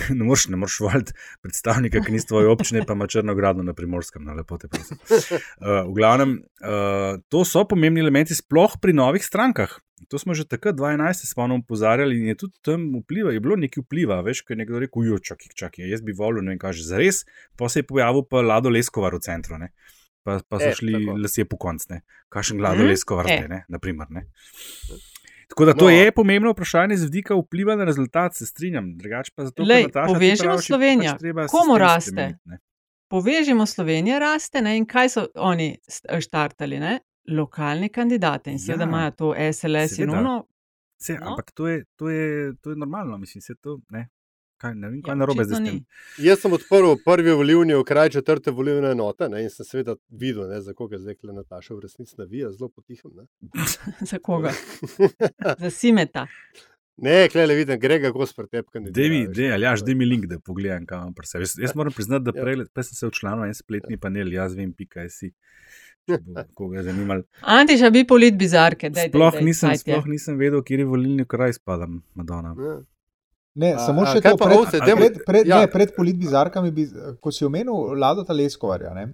[0.10, 1.16] ne moreš, ne moreš voliti
[1.46, 4.70] predstavnika, ki ni iz tvoje občine, pa ima črnogradno na primorskem, na lepote.
[4.72, 5.00] prosim.
[5.08, 9.80] Uh, v glavnem, uh, to so pomembni elementi, sploh pri novih strankah.
[10.06, 13.80] To smo že takrat, 2011, spomnim, opozarjali in je tudi tam vpliva, je bilo nekaj
[13.82, 16.84] vpliva, veš, ker je nekdo rekel, jo, čakaj, čakaj, jaz bi volil, ne vem, kaže,
[16.84, 17.24] za res,
[17.56, 19.72] pa se je pojavil pa Lado Leskovar v centru, ne.
[20.22, 21.16] Pa, pa so E, šli tako.
[21.18, 22.02] lasje po konc, ne.
[22.30, 22.88] Kakšen Lado Mhm.
[22.88, 23.38] Leskovar E.
[23.38, 24.26] zdaj, ne, naprimer, ne.
[25.48, 25.90] Tako da to No.
[25.92, 28.98] je pomembno vprašanje z vidika vpliva na rezultat, se strinjam.
[28.98, 31.12] Drugače pa zato, Lej, Nataša, ti povežemo Slovenijo.
[31.36, 32.12] Pač Komu raste?
[32.12, 32.58] spremeniti, ne.
[33.08, 34.76] Povežimo Slovenijo, raste ne?
[34.76, 35.78] in kaj so oni
[36.20, 36.80] štartali?
[36.80, 37.00] Ne?
[37.28, 40.20] Lokalni kandidati in seveda Ja, imajo to SLS in seveda.
[40.20, 40.46] uno.
[40.98, 41.28] Se, No.
[41.28, 44.10] Ampak to je, to, je, to je normalno, mislim, se to ne.
[44.58, 45.80] Kaj, ne vem, kaj Ja, ja, narobe s tem.
[46.18, 50.62] Jaz sem odprl prvi volivni okraj četrte volivne enote ne, in sem seveda videl, ne,
[50.62, 53.12] za koga zdaj le Nataša v resnici navija, zelo potihem.
[53.14, 53.26] Ne,
[54.06, 54.52] Za koga?
[55.60, 56.28] Za Simeta.
[56.98, 58.96] ne klele vidim, Grega Gospr, tep kandidat.
[59.36, 61.42] dej, ali jaš, dej mi link, da pogledam, kam imam pri sebi.
[61.42, 62.42] Jaz, jaz moram priznati, da Ja.
[62.42, 65.34] prej, prej sem se včlanil v en spletni panel, jaz vem, pika si.
[66.58, 67.24] Koga zanimalo.
[67.42, 68.90] Antiša bi polit bizarke.
[68.90, 69.78] Dej, Sploh, dej, dej, nisem, je?
[69.78, 72.56] sploh nisem vedel, kje je volilni kraj spadam, Madonna.
[72.60, 72.76] Ja.
[73.56, 75.62] Ne, A- samo a še kaj to, pred, ovce, pred, pred, pred, ja.
[75.64, 76.86] ne, pred politbizarkami, bi,
[77.24, 79.14] ko si omenil Lado Leskovarja, ne,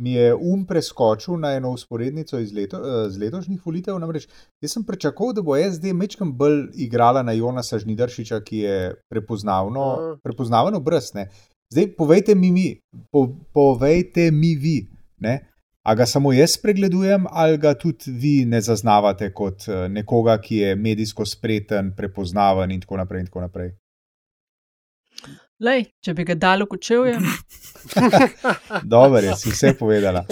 [0.00, 3.98] mi je um preskočil na eno usporednico iz leto, eh, z letošnjih volitev.
[4.00, 4.26] Namreč
[4.62, 9.84] jaz sem pričakoval, da bo SD mečkam bolj igrala na Jonasa Žnidaršiča, ki je prepoznavno,
[9.92, 10.16] Aha.
[10.24, 11.12] prepoznaven obraz.
[11.14, 11.28] Ne.
[11.70, 12.80] Zdaj povejte mi, mi
[13.12, 14.88] po, povejte mi vi.
[15.20, 15.53] Ne,
[15.84, 20.56] A ga samo jaz pregledujem, ali ga tudi vi ne zaznavate kot eh, nekoga, ki
[20.56, 23.20] je medijsko spreten, prepoznaven in tako naprej.
[23.20, 23.74] In tako naprej.
[25.64, 27.18] Lej, če bi ga dal v kočevje,
[28.94, 30.24] Dobro, je, si vse povedala.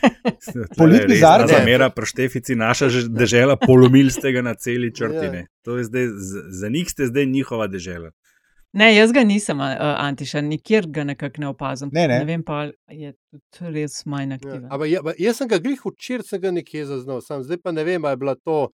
[0.78, 1.54] Politni bizarci.
[1.54, 5.26] Zamera proštefici, naša že dežela, polomil ste ga na celi črti.
[5.28, 5.32] Ja.
[5.32, 5.42] ne.
[5.64, 6.06] To je zdaj,
[6.60, 8.10] za njih ste zdaj njihova dežela.
[8.78, 11.90] Ne, jaz ga nisem, uh, Antiša, nikjer ga nekako ne opazim.
[11.92, 12.18] Ne, ne.
[12.22, 13.14] ne vem pa, ali je
[13.54, 14.40] tudi res manj Ja.
[14.40, 14.66] aktiven.
[14.70, 17.84] Ampak ja, jaz sem ga glih včeraj, sem ga nekje zaznal, sam zdaj pa ne
[17.84, 18.68] vem, ali je bila to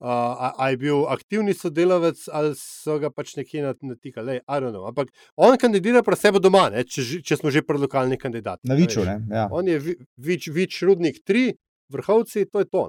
[0.00, 4.40] a, a je bil aktivni sodelavec ali so ga pač nekje natikali.
[4.46, 8.68] Ampak on kandidira pa sebe doma, ne, če, če smo že pri lokalnih kandidatih.
[8.68, 9.18] Na Viču, ne.
[9.30, 9.48] Ja.
[9.50, 9.80] On je
[10.16, 11.50] Vič, Vič Rudnik 3,
[11.90, 12.86] vrhovci, to je to.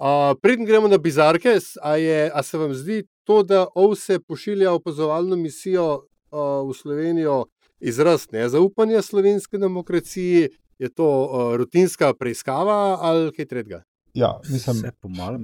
[0.00, 4.72] Uh, Preden gremo na bizarke, a, je, a se vam zdi to, da OVSE pošilja
[4.72, 7.44] opazovalno misijo uh, v Slovenijo
[7.80, 10.48] izraz nezaupanja slovenske demokraciji,
[10.78, 13.82] je to uh, rutinska preiskava ali kaj tretjega?
[14.14, 14.82] Ja, mislim,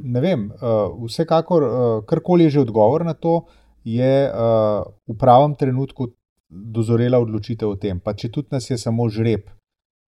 [0.02, 0.50] ne vem.
[0.50, 3.44] Uh, vsekakor, uh, karkoli je že odgovor na to,
[3.84, 6.10] je uh, v pravem trenutku
[6.50, 8.00] dozorela odločitev o tem.
[8.00, 9.46] Pa če tudi nas je samo žreb,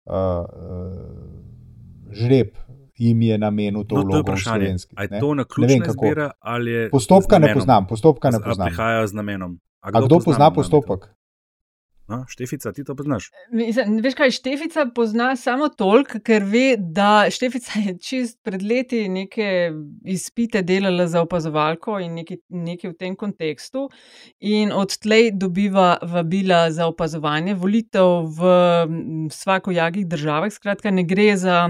[0.05, 2.53] uh, uh, žreb
[2.97, 4.95] jim je namenil to no, vlogo v slovenski.
[4.99, 6.89] Je to na ključni izbira ali je.
[6.89, 8.67] Postopka ne poznam, postopka ne poznam.
[8.67, 9.59] Prihaja z namenom.
[9.81, 11.11] A kdo, A kdo pozna postopek?
[12.07, 13.29] No, Štefica, ti to poznaš?
[13.55, 19.05] Mislim, veš kaj, Štefica pozna samo toliko, ker ve, da Štefica je čist pred leti
[19.09, 19.71] neke
[20.03, 23.87] izpite delala za opazovalko in nekaj, nekaj v tem kontekstu.
[24.43, 28.51] In odtlej dobiva vabila za opazovanje volitev v
[29.31, 30.51] svakojagih državah.
[30.51, 31.69] Skratka, ne gre za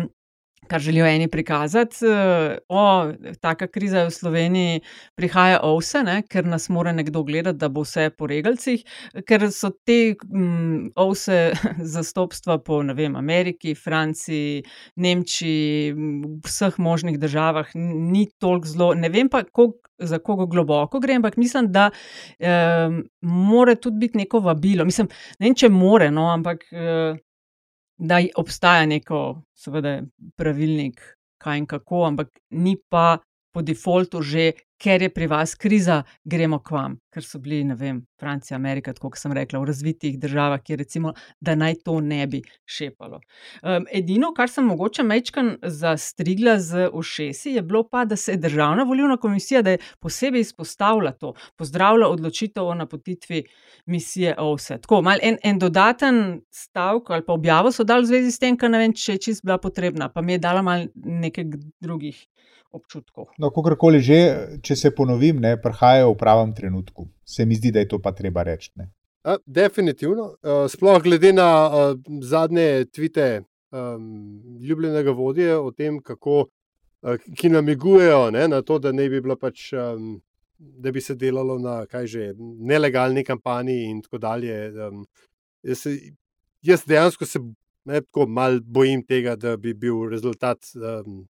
[0.73, 1.95] kar želijo eni prikazati.
[2.05, 3.11] Eh, o,
[3.41, 4.79] taka kriza je v Sloveniji,
[5.15, 8.81] prihaja ovse, ne, ker nas mora nekdo gledati, da bo vse po regalcih,
[9.27, 11.53] ker so te um, ovse
[11.95, 14.63] zastopstva po vem, Ameriki, Franciji,
[14.95, 15.93] Nemčiji,
[16.47, 18.93] vseh možnih državah, ni toliko zelo.
[18.97, 19.77] Ne vem pa, koliko.
[20.03, 24.83] Za koga globoko gre, ampak mislim, da um, mora tudi biti neko vabilo.
[24.85, 25.07] Mislim,
[25.39, 27.13] ne vem, če more, no, ampak uh,
[28.03, 29.19] da obstaja neko,
[29.55, 30.01] seveda,
[30.35, 31.01] pravilnik,
[31.43, 33.17] kaj in kako, ampak ni pa
[33.53, 34.51] po defaultu že
[34.83, 38.93] ker je pri vas kriza, gremo k vam, ker so bili, ne vem, Francija, Amerika,
[38.99, 43.21] kot sem rekla, v razvitih državah, kjer recimo, da naj to ne bi šepalo.
[43.61, 48.41] Um, edino, kar sem mogoče mečkan zastrigla z ušesi, je bilo pa, da se je
[48.43, 53.43] državna volilna komisija, da je posebej izpostavila to, pozdravila odločitev o napotitvi
[53.85, 54.81] misije OVSE.
[54.83, 58.57] Tako, mal en, en dodaten stavek ali pa objavo so dali v zvezi s tem,
[58.59, 61.51] kar ne vem, če je čist bila potrebna, pa mi je dala mal nekaj
[61.83, 62.19] drugih
[62.73, 63.29] občutkov.
[63.37, 64.19] No, kakorkoli že,
[64.65, 67.07] če se ponovim, ne prihajajo v pravem trenutku.
[67.25, 68.73] Se mi zdi, da je to pa treba reči.
[69.23, 70.33] A, definitivno.
[70.41, 71.95] Uh, sploh glede na uh,
[72.25, 73.29] zadnje tvite
[73.71, 76.47] um, ljubljenega vodje o tem, kako,
[77.05, 79.71] uh, ki namigujejo ne, na to, da ne bi bilo pač.
[79.73, 80.21] Um,
[80.63, 84.53] Da bi se delalo na že, nelegalni kampanji, in tako dalje.
[84.71, 85.01] Um,
[85.63, 85.81] jaz,
[86.61, 87.39] jaz dejansko se
[87.85, 91.25] ne, tako malo bojim tega, da bi bil rezultat um,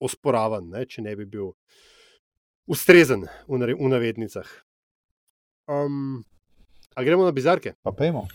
[0.00, 1.52] osporavan, ne, če ne bi bil
[2.70, 4.48] ustrezen v, v navednicah.
[5.70, 6.22] Um,
[6.94, 7.74] a gremo na bizarke?
[7.82, 8.26] Pa pojmo.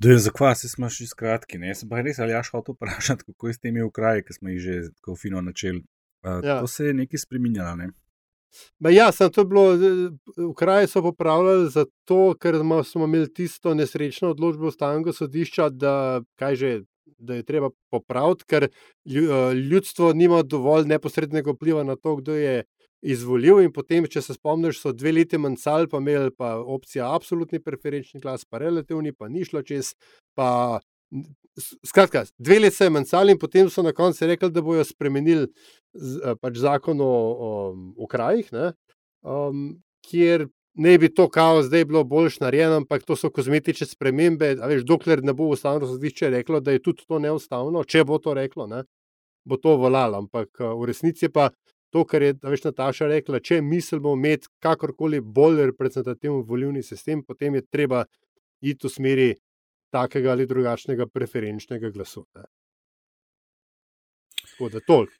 [0.00, 1.58] Za kvas smo še skratki.
[1.58, 1.74] Ne?
[1.74, 4.60] Sem pa res ali jaš hotel vprašati, kako je s temi ukraji, ki smo jih
[4.62, 5.82] že tako fino načeli.
[6.22, 6.60] Uh, ja.
[6.60, 7.74] To se je nekaj spremenjalo.
[7.80, 7.90] Ne?
[8.90, 9.74] Ja, sem to bilo,
[10.50, 16.72] ukraji so popravljali zato, ker smo imeli tisto nesrečno odločbo ustavnega sodišča, da kaj že
[17.18, 22.62] da je treba popraviti, ker eh, ljudstvo nima dovolj neposrednega vpliva na to, kdo je
[23.02, 23.62] izvolil.
[23.64, 28.20] In potem, če se spomniš, so dve leti manjcal, pa imeli pa opcija absolutni preferenčni
[28.20, 29.94] glas, pa relativni, pa ni šlo čez.
[30.38, 30.80] Pa,
[31.86, 35.48] skratka, dve leti se je manjcal in potem so na koncu rekli, da bodo spremenili
[35.48, 37.12] eh, pač zakon o,
[37.50, 37.52] o,
[37.96, 38.52] o krajih.
[39.20, 44.54] Um, kjer ne bi to kao zdaj bilo boljš narejeno, ampak to so kozmetične spremembe.
[44.54, 48.34] Veš, dokler ne bo ustavno sodišče reklo, da je tudi to neustavno, če bo to
[48.34, 48.84] reklo, ne,
[49.44, 50.18] bo to volalo.
[50.18, 51.50] Ampak v resnici pa
[51.90, 57.58] to, kar je veš, Nataša rekla, če mislimo imeti kakorkoli bolj reprezentativen volivni sistem, potem
[57.58, 58.04] je treba
[58.60, 59.28] iti v smeri
[59.90, 62.24] takega ali drugačnega preferenčnega glasu.
[62.34, 62.46] Ne.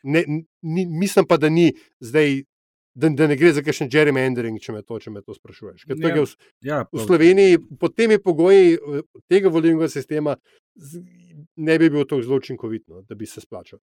[0.02, 0.24] Ne,
[0.62, 2.42] ni, mislim pa, da ni zdaj
[2.94, 5.86] da, da ne gre za kakšen gerrymandering, če me to, če me to sprašuješ.
[5.88, 6.24] Ja, v,
[6.66, 10.36] ja, v Sloveniji pod temi pogoji eh, tega volilnega sistema
[11.56, 13.78] ne bi bilo tako zelo učinkovito, da bi se splačal.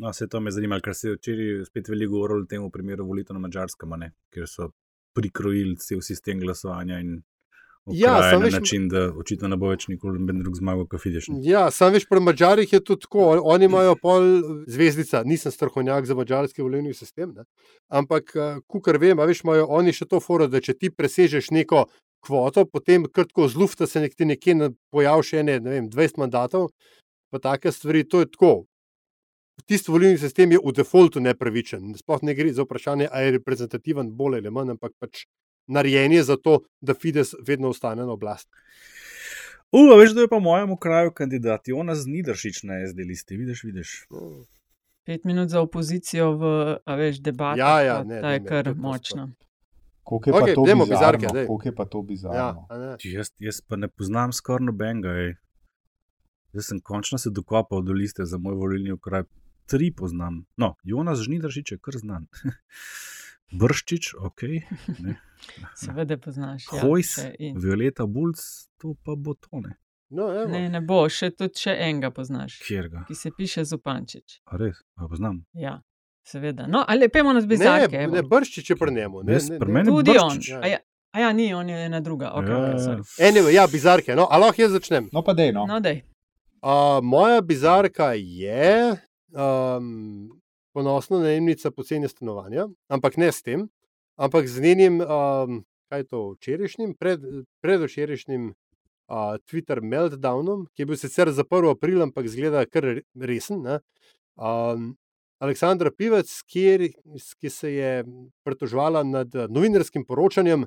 [0.00, 3.08] No, vse to me zanima, ker se je včeraj spet veliko govorilo o tem, primeru
[3.08, 3.96] volitev na Mačarskem,
[4.32, 4.70] ker so
[5.16, 7.18] prikrojili cel sistem glasovanja in
[7.86, 11.30] Ja, na veš, način, da očitno ne bo več nikoli drug zmagal, kot vidiš.
[11.42, 13.30] Ja, sam veš, pri Mačarih je to tako.
[13.52, 14.26] Oni imajo pol
[14.68, 17.32] zvezdica, nisem strokovnjak za mačarski volilni sistem.
[17.36, 17.46] Ne?
[17.88, 21.86] Ampak, eh, kar vem, veš, imajo oni še to foro, da če ti presežeš neko
[22.20, 26.68] kvoto, potem krtko z lufta se nek nekje pojavi še ne, ne vem, 20 mandatov,
[27.32, 28.54] pa take stvari, to je tako.
[29.68, 31.94] Tisti volilni sistem je v defaultu nepravičen.
[31.96, 35.24] Sploh ne gre za vprašanje, ali je reprezentativen bolj ali manj, ampak pač
[35.70, 38.50] narejen je za to, da Fides vedno ostane na oblasti.
[39.70, 43.64] Uf, veš, da je pa mojemu kraju kandidat, ona z Nidršič na SD listi, vidiš,
[43.64, 43.90] vidiš.
[45.04, 46.44] Pet minut za opozicijo v,
[46.84, 47.58] a veš, debatah.
[47.58, 49.28] Ja, ja, pa ne, ta je me, kar pa močna.
[50.02, 51.18] Koliko je pa Okej, to dajmo bizarno?
[51.18, 51.46] bizarke, daj.
[51.46, 52.66] Koliko je pa to Ja, bizarno?
[52.68, 52.96] a ne.
[53.04, 55.08] Jaz, jaz pa ne poznam skoraj nobenega.
[55.10, 55.34] ej.
[56.50, 59.22] Zdaj sem končno se dokopal do liste za moj volilni okraj.
[59.66, 60.44] Tri poznam.
[60.56, 62.26] No, Jonas Žnidaršič je kar znan.
[63.52, 64.42] Brščič, ok.
[65.02, 65.16] Ne.
[65.80, 66.66] Seveda poznaš.
[66.72, 68.38] Ja, Hojs, in- Violeta Bulc,
[68.78, 69.76] to pa bo tone.
[70.10, 70.50] No, evo.
[70.50, 73.04] Ne, ne bo, še tudi še enega poznaš, Kjer ga?
[73.06, 74.40] ki se piše Zupančič.
[74.50, 75.44] A res, a poznam.
[75.54, 75.76] Ja,
[76.26, 76.66] seveda.
[76.66, 77.94] No, ali pejmo na bizarke.
[77.94, 78.16] Ne, evo.
[78.18, 79.22] ne brščič je pri njemu.
[79.22, 79.84] Ne, ne, ne.
[79.86, 80.34] Tudi on.
[80.34, 80.50] Brščič.
[80.58, 80.80] A ja,
[81.14, 82.32] a ja, ni, on je ena druga.
[82.34, 83.28] Okay, Ja, okay, ja.
[83.30, 84.16] Anyway, ja, bizarke.
[84.18, 85.06] No, ali lahko jaz začnem?
[85.14, 85.66] No, pa dej, no.
[85.70, 86.02] no, dej.
[86.60, 88.98] Uh, moja bizarka je
[89.32, 90.26] um,
[90.72, 93.68] ponosna najemnica poceni stanovanja, ampak ne s tem,
[94.16, 97.20] ampak z njenim, um, kaj je to, včerajšnjim, pred,
[97.64, 101.70] predvčerajšnjim uh, Twitter meltdownom, ki je bil sicer za 1.
[101.74, 103.62] april, ampak zgleda kar re- resen.
[103.66, 103.80] Ne?
[104.36, 104.94] Um,
[105.40, 106.90] Aleksandra Pivec, kjer,
[107.40, 107.92] ki se je
[108.44, 110.66] pritoževala nad eh, novinarskim poročanjem,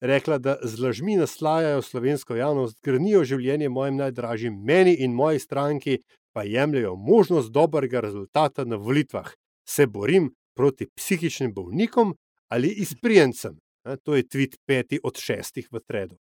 [0.00, 5.98] rekla, da z lažmi naslajajo slovensko javnost, grnijo življenje mojim najdražjim, meni in moji stranki
[6.34, 9.30] pa jemljajo možnost dobrega rezultata na volitvah.
[9.68, 12.14] Se borim proti psihičnim bolnikom
[12.48, 13.58] ali izprijencem.
[13.84, 16.16] Ne, To je tweet peti od šestih v tredu.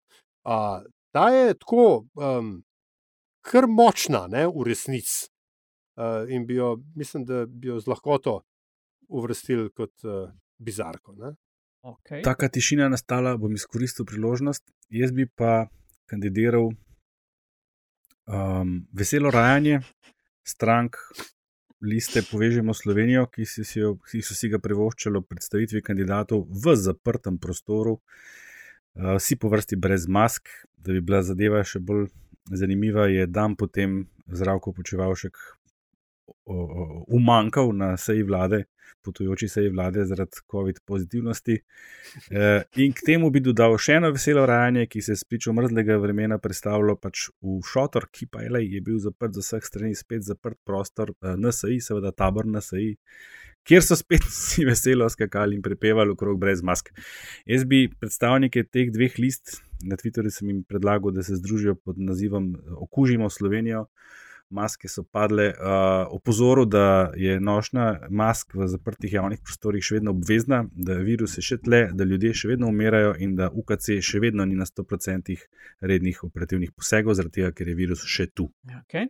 [0.45, 0.83] A,
[1.13, 2.63] ta je tako um,
[3.41, 5.29] kar močna, ne, v resnici.
[5.97, 8.41] Uh, in bi jo, mislim, da bi jo z lahkoto
[9.09, 11.13] uvrstili kot uh, bizarko.
[11.13, 11.35] Ne?
[11.83, 12.23] Okay.
[12.25, 14.65] Taka tišina je nastala, bom izkoristil priložnost.
[14.89, 15.67] Jaz bi pa
[16.09, 16.71] kandidiral
[18.27, 19.81] um, veselo rajanje
[20.45, 20.97] strank
[21.83, 26.47] liste Povežemo Slovenijo, ki, si, si jo, ki so si ga privoščili ob predstavitvi kandidatov
[26.47, 32.09] v zaprtem prostoru, uh, vsi po vrsti brez mask, da bi bila zadeva še bolj
[32.51, 35.39] zanimiva, je dan potem zdravko počevalšek
[37.09, 38.65] umankal na seji vlade,
[39.03, 41.59] potujoči seji vlade zaradi COVID pozitivnosti.
[42.31, 45.97] E, in k temu bi dodal še eno veselo rajanje, ki se je spričo mrzlega
[46.03, 49.99] vremena predstavljalo pač v šotor, ki pa je, lej, je bil zaprt z vseh strani,
[49.99, 52.95] spet zaprt prostor eh, NSI, seveda tabor NSI.
[53.63, 56.91] Kjer so spet vsi veselo skakali in prepevali okrog brez mask.
[57.47, 61.99] Jaz bi predstavnike teh dveh list na Twitterju sem jim predlagal, da se združijo pod
[61.99, 63.87] nazivom Okužimo Slovenijo.
[64.53, 70.13] Maske so padle, uh, opozoril, da je nošnja mask v zaprtih javnih prostorih še vedno
[70.13, 74.21] obvezna, da virus je še tle, da ljudje še vedno umirajo in da UKC še
[74.21, 75.39] vedno ni na 100%
[75.81, 78.51] rednih operativnih posegov, zaradi tega, ker je virus še tu.
[78.85, 79.09] Okay.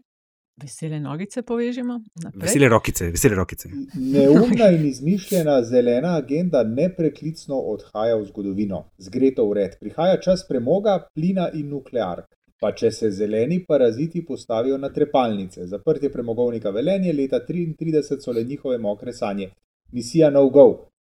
[0.63, 1.95] Vesele nogice povežemo.
[2.23, 2.43] Naprej.
[2.43, 3.71] Vesele rokice, vesele rokice.
[3.95, 8.85] Neumna in izmišljena zelena agenda nepreklicno odhaja v zgodovino.
[8.99, 9.79] Zgreto v red.
[9.81, 12.29] Prihaja čas premoga, plina in nukleark.
[12.63, 15.67] Pa če se zeleni paraziti postavijo na trepalnice.
[15.67, 19.51] Zaprtje premogovnika Velenje leta 33 so le njihove mokre sanje.
[19.93, 20.93] Misija No Go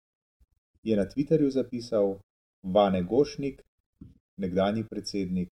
[0.83, 2.15] je na Twitterju zapisal
[2.63, 3.61] Vane Gošnik,
[4.37, 5.49] nekdani predsednik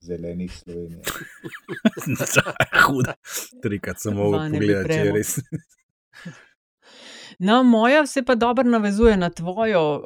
[0.00, 1.02] Zelenih Slovenije.
[2.86, 3.14] Huda.
[3.62, 5.38] Trikrat sem mogel pogledati, če je res.
[7.38, 10.04] No, moja se pa dobro navezuje na tvojo,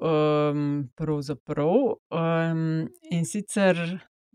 [0.52, 1.70] um, pravzaprav.
[2.10, 3.78] Um, in sicer,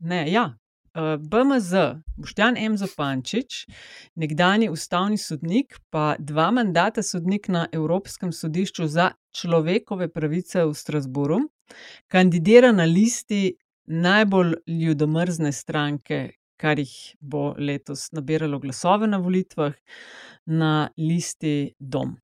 [0.01, 0.58] ne, ja.
[0.98, 1.74] Uh, BMZ,
[2.18, 2.78] Boštjan M.
[2.78, 3.66] Zopančič,
[4.16, 11.39] nekdani ustavni sodnik, pa dva mandata sodnik na Evropskem sodišču za človekove pravice v Strasburu,
[12.08, 16.22] kandidira na listi najbolj ljudomrzne stranke,
[16.58, 19.76] kar jih bo letos nabiralo glasove na volitvah,
[20.45, 22.18] na listi Dom.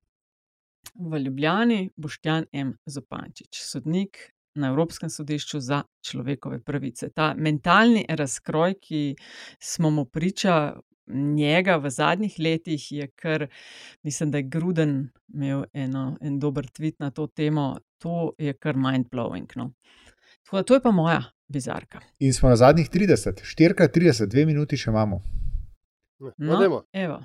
[0.93, 2.73] V Ljubljani Boštjan M.
[2.85, 7.09] Zopančič, sodnik na Evropskem sodišču za človekove pravice.
[7.09, 9.15] Ta mentalni razkroj, ki
[9.59, 10.73] smo mu priča
[11.13, 13.47] njega v zadnjih letih, je kar,
[14.03, 17.77] mislim, da je Gruden imel eno, en dober tweet na to temo.
[17.97, 19.47] To je kar mind-blowing.
[19.55, 19.73] No.
[20.43, 21.99] Tako da to je pa moja bizarka.
[22.19, 25.21] In smo na zadnjih 30, 4x30, dve minuti še imamo.
[26.37, 26.83] No, dajmo.
[26.91, 27.23] evo.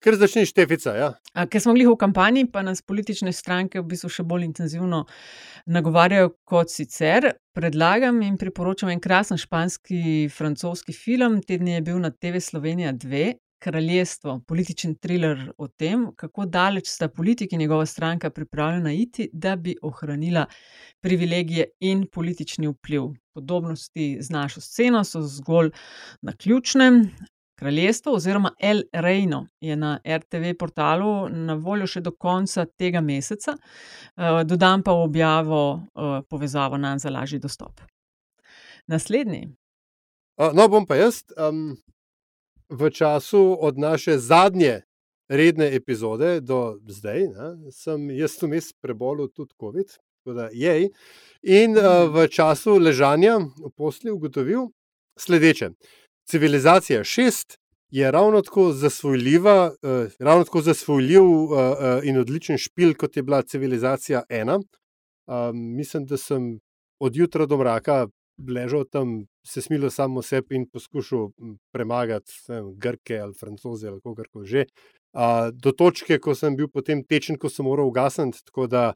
[0.00, 0.94] Ker začneš štefica.
[0.96, 1.08] Ja.
[1.36, 5.02] A, Ker smo bili v kampanji, pa nas politične stranke v bistvu še bolj intenzivno
[5.68, 7.34] nagovarjajo kot sicer.
[7.52, 11.42] Predlagam in priporočam en krasen španski, francoski film.
[11.44, 13.34] Te dni je bil na TV Slovenija 2.
[13.60, 19.52] Kraljestvo, političen thriller o tem, kako daleč sta politik in njegova stranka pripravljena iti, da
[19.56, 20.46] bi ohranila
[21.04, 23.10] privilegije in politični vpliv.
[23.36, 25.74] Podobnosti z našo sceno so zgolj
[26.22, 27.02] na ključnem.
[27.60, 33.52] Kraljestvo oziroma El Reino je na RTV portalu na voljo še do konca tega meseca.
[33.52, 37.82] Eh, Dodam pa v objavo eh, povezavo na za lažji dostop.
[38.88, 39.50] Naslednji.
[40.40, 41.20] No, bom pa jaz.
[41.36, 41.76] Um,
[42.72, 44.80] v času od naše zadnje
[45.28, 49.98] redne epizode do zdaj, ne, sem jaz vmes prebolel tudi COVID.
[50.24, 50.48] Da,
[51.42, 54.70] in uh, v času ležanja v posli ugotovil
[55.20, 55.74] sledeče.
[56.28, 57.58] Civilizacija šest
[57.90, 63.22] je ravno tako zasvojljiva, uh, ravno tako zasvojljiv uh, uh, in odličen špil, kot je
[63.22, 64.60] bila civilizacija ena.
[65.26, 66.58] Um, mislim, da sem
[67.00, 68.06] od jutra do mraka
[68.48, 71.28] ležal tam, se smilil samo sebi in poskušal
[71.72, 74.64] premagati vem, Grke ali Francoze ali kogarkoli že.
[75.12, 78.44] Uh, do točke, ko sem bil potem tečen, ko sem moral ugasniti.
[78.44, 78.92] Tako da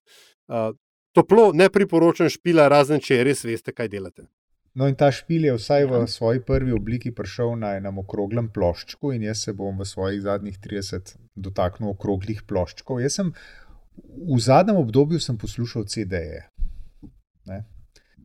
[0.48, 0.70] uh,
[1.12, 4.28] toplo ne priporočam špila, razen če res veste, kaj delate.
[4.74, 9.12] No, in ta špil je vsaj v svoji prvi obliki prišel na enem okroglem ploščku,
[9.14, 12.98] in jaz se bom v svojih zadnjih 30 dotaknil okroglih ploščkov.
[12.98, 13.30] Jaz sem
[13.94, 16.42] v zadnjem obdobju poslušal CD-je.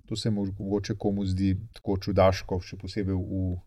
[0.10, 3.60] To se mogoče komu zdi tako čudaško, še posebej v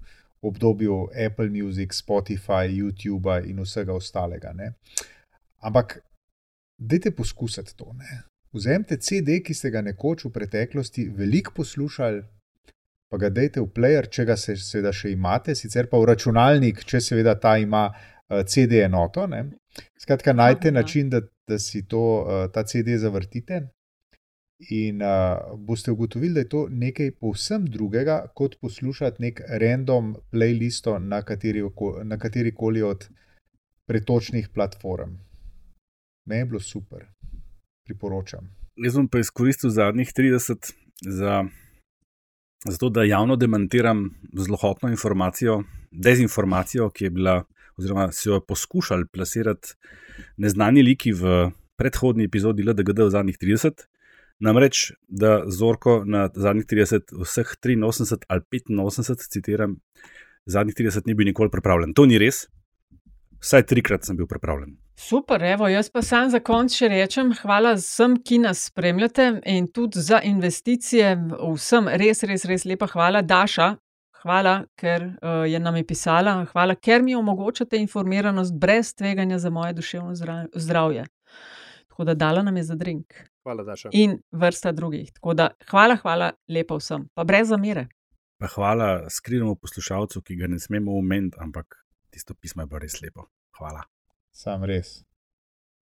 [0.42, 4.50] obdobju Apple Music, Spotify, YouTube in vsega ostalega.
[4.52, 4.72] Ne?
[5.62, 6.00] Ampak,
[6.78, 7.94] dajte poskusiti to.
[7.94, 8.24] Ne?
[8.50, 12.24] Vzemite CD, ki ste ga nekoč v preteklosti veliko poslušali,
[13.12, 16.80] pa ga dajte v player, če ga se, seveda še imate, sicer pa v računalnik,
[16.88, 19.26] če seveda ta ima uh, CD enoto.
[19.28, 19.44] Ne.
[20.00, 23.66] Skratka, najte način, da, da si to, uh, ta CD zavrtite.
[24.72, 30.88] In uh, boste ugotovili, da je to nekaj povsem drugega, kot poslušati nek random playlist
[31.02, 33.08] na, na kateri koli od
[33.90, 35.18] pretočnih platform.
[36.30, 37.10] Meni je bilo super,
[37.84, 38.48] priporočam.
[38.80, 40.72] Jaz bom pa izkoristil zadnjih 30
[41.04, 41.42] za
[42.68, 47.44] zato da javno demantiram zelo hotno informacijo, dezinformacijo, ki je bila,
[47.76, 49.74] oziroma so jo poskušali plasirati
[50.36, 53.86] neznani liki v predhodni epizodi LDGD v zadnjih 30.
[54.42, 59.76] Namreč, da Zorko na zadnjih 30, vseh 83 ali 85, citiram,
[60.46, 61.94] zadnjih 30 ni bil nikoli pripravljen.
[61.94, 62.46] To ni res.
[63.42, 64.76] Vsaj trikrat sem bil pripravljen.
[65.02, 69.66] Super, evo, jaz pa sam za konec še rečem, hvala vsem, ki nas spremljate in
[69.74, 71.08] tudi za investicije.
[71.56, 73.72] Vsem res, res, res lepa hvala, Daša.
[74.22, 79.50] Hvala, ker uh, je nam je pisala, hvala, ker mi omogočate informiranost brez tveganja za
[79.50, 80.14] moje duševno
[80.54, 81.08] zdravje.
[81.90, 83.16] Tako da dala nam je za drink.
[83.42, 83.90] Hvala, Daša.
[83.98, 85.10] In vrsta drugih.
[85.16, 87.88] Tako da hvala, hvala lepa vsem, pa brez zamere.
[88.38, 91.82] Pa hvala skrivnemu poslušalcu, ki ga ne smemo omeniti, ampak
[92.14, 93.26] tisto pismo je bilo res lepo.
[93.58, 93.82] Hvala.
[94.32, 95.04] Sam res.